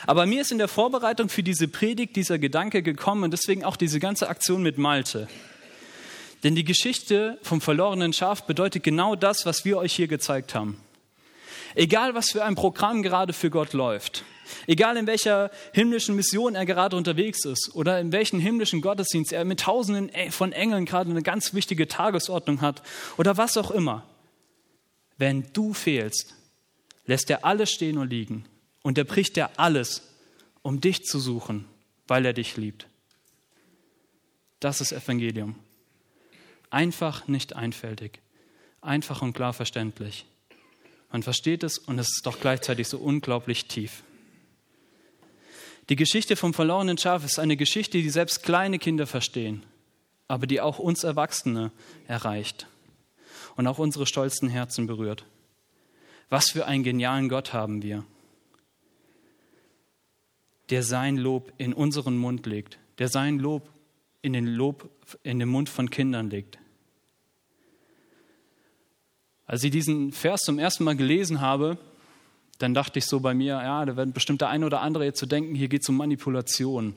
Aber 0.07 0.27
mir 0.27 0.43
ist 0.43 0.53
in 0.53 0.59
der 0.59 0.69
Vorbereitung 0.69 1.29
für 1.29 1.43
diese 1.43 1.69
Predigt 1.69 2.17
dieser 2.17 2.39
Gedanke 2.39 2.83
gekommen 2.83 3.25
und 3.25 3.33
deswegen 3.33 3.65
auch 3.65 3.77
diese 3.77 3.99
ganze 3.99 4.29
Aktion 4.29 4.63
mit 4.63 4.79
Malte. 4.79 5.29
Denn 6.45 6.55
die 6.55 6.65
Geschichte 6.65 7.39
vom 7.43 7.61
verlorenen 7.61 8.13
Schaf 8.13 8.45
bedeutet 8.45 8.85
genau 8.85 9.17
das, 9.17 9.47
was 9.47 9.65
wir 9.65 9.79
euch 9.79 9.95
hier 9.95 10.07
gezeigt 10.07 10.55
haben. 10.55 10.81
Egal, 11.75 12.15
was 12.15 12.31
für 12.31 12.45
ein 12.45 12.55
Programm 12.55 13.03
gerade 13.03 13.33
für 13.33 13.51
Gott 13.51 13.73
läuft, 13.73 14.25
Egal 14.67 14.97
in 14.97 15.07
welcher 15.07 15.51
himmlischen 15.73 16.17
Mission 16.17 16.55
er 16.55 16.67
gerade 16.67 16.97
unterwegs 16.97 17.45
ist 17.45 17.75
oder 17.75 18.01
in 18.01 18.13
welchen 18.13 18.41
himmlischen 18.41 18.81
Gottesdienst 18.81 19.33
er 19.33 19.45
mit 19.45 19.61
Tausenden 19.61 20.11
von 20.31 20.53
Engeln 20.53 20.85
gerade 20.85 21.11
eine 21.11 21.23
ganz 21.23 21.55
wichtige 21.55 21.89
Tagesordnung 21.89 22.61
hat 22.61 22.83
oder 23.17 23.37
was 23.37 23.57
auch 23.57 23.71
immer. 23.71 24.05
Wenn 25.19 25.47
du 25.53 25.73
fehlst, 25.73 26.35
lässt 27.07 27.31
er 27.31 27.45
alles 27.45 27.71
stehen 27.71 27.99
und 27.99 28.11
liegen 28.11 28.45
und 28.83 28.99
er 28.99 29.05
bricht 29.05 29.37
er 29.37 29.59
alles, 29.59 30.03
um 30.63 30.81
dich 30.81 31.05
zu 31.05 31.19
suchen, 31.19 31.65
weil 32.07 32.25
er 32.27 32.33
dich 32.33 32.57
liebt. 32.57 32.87
Das 34.61 34.81
ist 34.81 34.93
Evangelium. 34.93 35.57
Einfach 36.71 37.29
nicht 37.29 37.55
einfältig, 37.55 38.21
einfach 38.81 39.23
und 39.23 39.33
klar 39.33 39.53
verständlich. 39.53 40.27
Man 41.11 41.23
versteht 41.23 41.63
es 41.63 41.79
und 41.79 41.99
es 41.99 42.09
ist 42.09 42.27
doch 42.27 42.41
gleichzeitig 42.41 42.89
so 42.89 42.99
unglaublich 42.99 43.67
tief. 43.67 44.03
Die 45.89 45.97
Geschichte 45.97 46.35
vom 46.35 46.53
verlorenen 46.53 46.99
Schaf 46.99 47.25
ist 47.25 47.39
eine 47.39 47.57
Geschichte, 47.57 47.99
die 47.99 48.11
selbst 48.11 48.43
kleine 48.43 48.79
Kinder 48.79 49.07
verstehen, 49.07 49.65
aber 50.27 50.47
die 50.47 50.61
auch 50.61 50.79
uns 50.79 51.05
Erwachsene 51.05 51.71
erreicht 52.09 52.67
und 53.55 53.67
auch 53.67 53.79
unsere 53.79 54.07
stolzen 54.07 54.49
Herzen 54.49 54.87
berührt. 54.87 55.25
Was 56.29 56.51
für 56.51 56.67
einen 56.67 56.83
genialen 56.83 57.29
Gott 57.29 57.53
haben 57.53 57.83
wir, 57.83 58.05
der 60.71 60.83
sein 60.83 61.17
Lob 61.17 61.53
in 61.57 61.73
unseren 61.73 62.19
Mund 62.19 62.47
legt, 62.47 62.79
der 62.99 63.09
sein 63.09 63.39
Lob 63.39 63.71
in 64.23 64.33
den 64.33 64.47
Lob 64.47 64.91
in 65.23 65.39
den 65.39 65.49
Mund 65.49 65.69
von 65.69 65.89
Kindern 65.89 66.31
legt. 66.31 66.59
Als 69.47 69.63
ich 69.63 69.71
diesen 69.71 70.11
Vers 70.11 70.41
zum 70.41 70.59
ersten 70.59 70.83
Mal 70.83 70.97
gelesen 70.97 71.41
habe, 71.41 71.79
dann 72.59 72.75
dachte 72.75 72.99
ich 72.99 73.07
so 73.07 73.21
bei 73.21 73.35
mir, 73.35 73.55
ja, 73.55 73.85
da 73.85 73.97
werden 73.97 74.13
bestimmt 74.13 74.41
der 74.41 74.49
eine 74.49 74.67
oder 74.67 74.81
andere 74.81 75.05
jetzt 75.05 75.19
zu 75.19 75.27
so 75.27 75.31
denken, 75.31 75.55
hier 75.55 75.69
geht 75.69 75.83
es 75.83 75.89
um 75.89 75.97
Manipulation. 75.97 76.95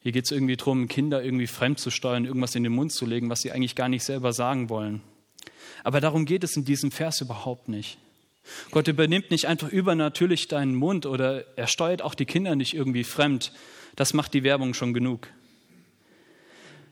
Hier 0.00 0.12
geht 0.12 0.26
es 0.26 0.30
irgendwie 0.30 0.56
darum, 0.56 0.86
Kinder 0.86 1.22
irgendwie 1.22 1.48
fremd 1.48 1.80
zu 1.80 1.90
steuern, 1.90 2.24
irgendwas 2.24 2.54
in 2.54 2.62
den 2.62 2.72
Mund 2.72 2.92
zu 2.92 3.06
legen, 3.06 3.28
was 3.28 3.40
sie 3.40 3.50
eigentlich 3.50 3.74
gar 3.74 3.88
nicht 3.88 4.04
selber 4.04 4.32
sagen 4.32 4.68
wollen. 4.68 5.00
Aber 5.82 6.00
darum 6.00 6.26
geht 6.26 6.44
es 6.44 6.56
in 6.56 6.64
diesem 6.64 6.92
Vers 6.92 7.20
überhaupt 7.20 7.68
nicht. 7.68 7.98
Gott 8.70 8.86
übernimmt 8.86 9.32
nicht 9.32 9.46
einfach 9.46 9.68
übernatürlich 9.68 10.46
deinen 10.46 10.76
Mund 10.76 11.06
oder 11.06 11.44
er 11.56 11.66
steuert 11.66 12.02
auch 12.02 12.14
die 12.14 12.26
Kinder 12.26 12.54
nicht 12.54 12.74
irgendwie 12.74 13.02
fremd. 13.02 13.52
Das 13.96 14.14
macht 14.14 14.34
die 14.34 14.44
Werbung 14.44 14.74
schon 14.74 14.94
genug. 14.94 15.28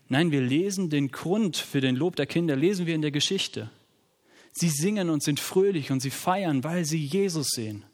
Nein, 0.08 0.32
wir 0.32 0.40
lesen 0.40 0.90
den 0.90 1.10
Grund 1.10 1.56
für 1.56 1.80
den 1.80 1.96
Lob 1.96 2.16
der 2.16 2.26
Kinder, 2.26 2.56
lesen 2.56 2.86
wir 2.86 2.94
in 2.94 3.02
der 3.02 3.10
Geschichte. 3.10 3.70
Sie 4.54 4.68
singen 4.68 5.10
und 5.10 5.22
sind 5.22 5.40
fröhlich 5.40 5.90
und 5.90 6.00
sie 6.00 6.10
feiern, 6.10 6.62
weil 6.62 6.84
sie 6.84 7.04
Jesus 7.04 7.48
sehen. 7.50 7.84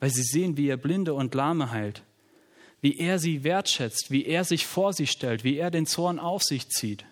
Weil 0.00 0.10
sie 0.10 0.22
sehen, 0.22 0.56
wie 0.56 0.68
er 0.68 0.76
Blinde 0.76 1.14
und 1.14 1.34
Lahme 1.34 1.70
heilt. 1.70 2.02
Wie 2.82 2.98
er 2.98 3.18
sie 3.18 3.42
wertschätzt, 3.42 4.10
wie 4.10 4.26
er 4.26 4.44
sich 4.44 4.66
vor 4.66 4.92
sie 4.92 5.06
stellt, 5.06 5.44
wie 5.44 5.56
er 5.56 5.70
den 5.70 5.86
Zorn 5.86 6.18
auf 6.18 6.42
sich 6.42 6.68
zieht. 6.68 7.06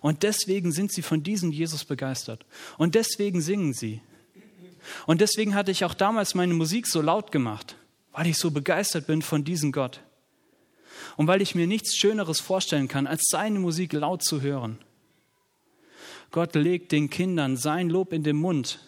Und 0.00 0.22
deswegen 0.22 0.70
sind 0.70 0.92
sie 0.92 1.02
von 1.02 1.22
diesem 1.22 1.50
Jesus 1.50 1.84
begeistert. 1.84 2.46
Und 2.78 2.94
deswegen 2.94 3.40
singen 3.40 3.72
sie. 3.72 4.00
Und 5.06 5.20
deswegen 5.20 5.54
hatte 5.54 5.70
ich 5.70 5.84
auch 5.84 5.94
damals 5.94 6.34
meine 6.34 6.54
Musik 6.54 6.86
so 6.86 7.02
laut 7.02 7.32
gemacht, 7.32 7.76
weil 8.12 8.26
ich 8.26 8.36
so 8.36 8.50
begeistert 8.50 9.06
bin 9.06 9.22
von 9.22 9.44
diesem 9.44 9.72
Gott. 9.72 10.00
Und 11.16 11.26
weil 11.26 11.42
ich 11.42 11.54
mir 11.54 11.66
nichts 11.66 11.96
Schöneres 11.96 12.40
vorstellen 12.40 12.86
kann, 12.86 13.06
als 13.06 13.22
seine 13.28 13.58
Musik 13.58 13.92
laut 13.92 14.22
zu 14.22 14.40
hören. 14.40 14.78
Gott 16.30 16.54
legt 16.54 16.92
den 16.92 17.10
Kindern 17.10 17.56
sein 17.56 17.90
Lob 17.90 18.12
in 18.12 18.22
den 18.22 18.36
Mund, 18.36 18.80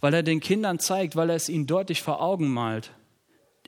weil 0.00 0.14
er 0.14 0.22
den 0.22 0.40
Kindern 0.40 0.78
zeigt, 0.78 1.16
weil 1.16 1.30
er 1.30 1.36
es 1.36 1.48
ihnen 1.48 1.66
deutlich 1.66 2.02
vor 2.02 2.20
Augen 2.20 2.48
malt. 2.48 2.92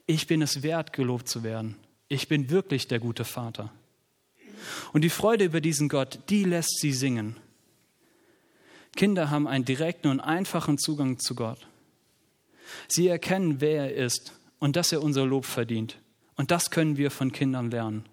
Ich 0.05 0.27
bin 0.27 0.41
es 0.41 0.63
wert, 0.63 0.93
gelobt 0.93 1.27
zu 1.27 1.43
werden. 1.43 1.75
Ich 2.07 2.27
bin 2.27 2.49
wirklich 2.49 2.87
der 2.87 2.99
gute 2.99 3.25
Vater. 3.25 3.71
Und 4.91 5.01
die 5.01 5.09
Freude 5.09 5.45
über 5.45 5.61
diesen 5.61 5.89
Gott, 5.89 6.19
die 6.29 6.43
lässt 6.43 6.79
sie 6.79 6.93
singen. 6.93 7.37
Kinder 8.95 9.29
haben 9.29 9.47
einen 9.47 9.65
direkten 9.65 10.07
und 10.07 10.19
einfachen 10.19 10.77
Zugang 10.77 11.19
zu 11.19 11.35
Gott. 11.35 11.59
Sie 12.87 13.07
erkennen, 13.07 13.59
wer 13.59 13.95
er 13.95 14.05
ist 14.05 14.33
und 14.59 14.75
dass 14.75 14.91
er 14.91 15.01
unser 15.01 15.25
Lob 15.25 15.45
verdient. 15.45 15.97
Und 16.35 16.51
das 16.51 16.71
können 16.71 16.97
wir 16.97 17.11
von 17.11 17.31
Kindern 17.31 17.71
lernen. 17.71 18.05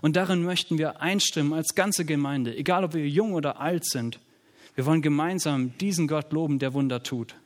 Und 0.00 0.16
darin 0.16 0.44
möchten 0.44 0.78
wir 0.78 1.00
einstimmen 1.00 1.52
als 1.52 1.74
ganze 1.74 2.04
Gemeinde, 2.04 2.56
egal 2.56 2.84
ob 2.84 2.94
wir 2.94 3.08
jung 3.08 3.32
oder 3.34 3.60
alt 3.60 3.84
sind. 3.84 4.20
Wir 4.74 4.86
wollen 4.86 5.02
gemeinsam 5.02 5.76
diesen 5.78 6.08
Gott 6.08 6.32
loben, 6.32 6.58
der 6.58 6.74
Wunder 6.74 7.02
tut. 7.02 7.36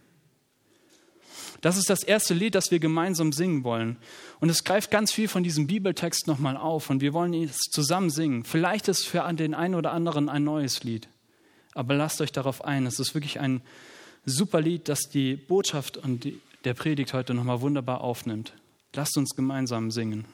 Das 1.61 1.77
ist 1.77 1.91
das 1.91 2.05
erste 2.05 2.35
Lied, 2.35 2.55
das 2.55 2.71
wir 2.71 2.79
gemeinsam 2.79 3.33
singen 3.33 3.65
wollen. 3.65 3.97
Und 4.39 4.49
es 4.49 4.63
greift 4.63 4.91
ganz 4.91 5.13
viel 5.13 5.29
von 5.29 5.43
diesem 5.43 5.67
Bibeltext 5.67 6.27
nochmal 6.27 6.57
auf 6.57 6.89
und 6.89 7.01
wir 7.01 7.13
wollen 7.13 7.35
es 7.35 7.59
zusammen 7.59 8.11
singen. 8.11 8.45
Vielleicht 8.45 8.89
ist 8.89 9.07
für 9.07 9.31
den 9.33 9.55
einen 9.55 9.75
oder 9.75 9.93
anderen 9.93 10.29
ein 10.29 10.45
neues 10.45 10.85
Lied. 10.85 11.09
Aber 11.75 11.95
lasst 11.95 12.21
euch 12.21 12.33
darauf 12.33 12.65
ein. 12.65 12.87
Es 12.87 13.01
ist 13.01 13.15
wirklich 13.15 13.41
ein 13.41 13.61
super 14.25 14.61
Lied, 14.61 14.89
das 14.89 15.09
die 15.09 15.37
Botschaft 15.37 15.97
und 15.97 16.25
die, 16.25 16.41
der 16.65 16.75
Predigt 16.75 17.13
heute 17.13 17.35
nochmal 17.35 17.61
wunderbar 17.61 18.03
aufnimmt. 18.03 18.53
Lasst 18.95 19.17
uns 19.17 19.35
gemeinsam 19.35 19.91
singen. 19.91 20.25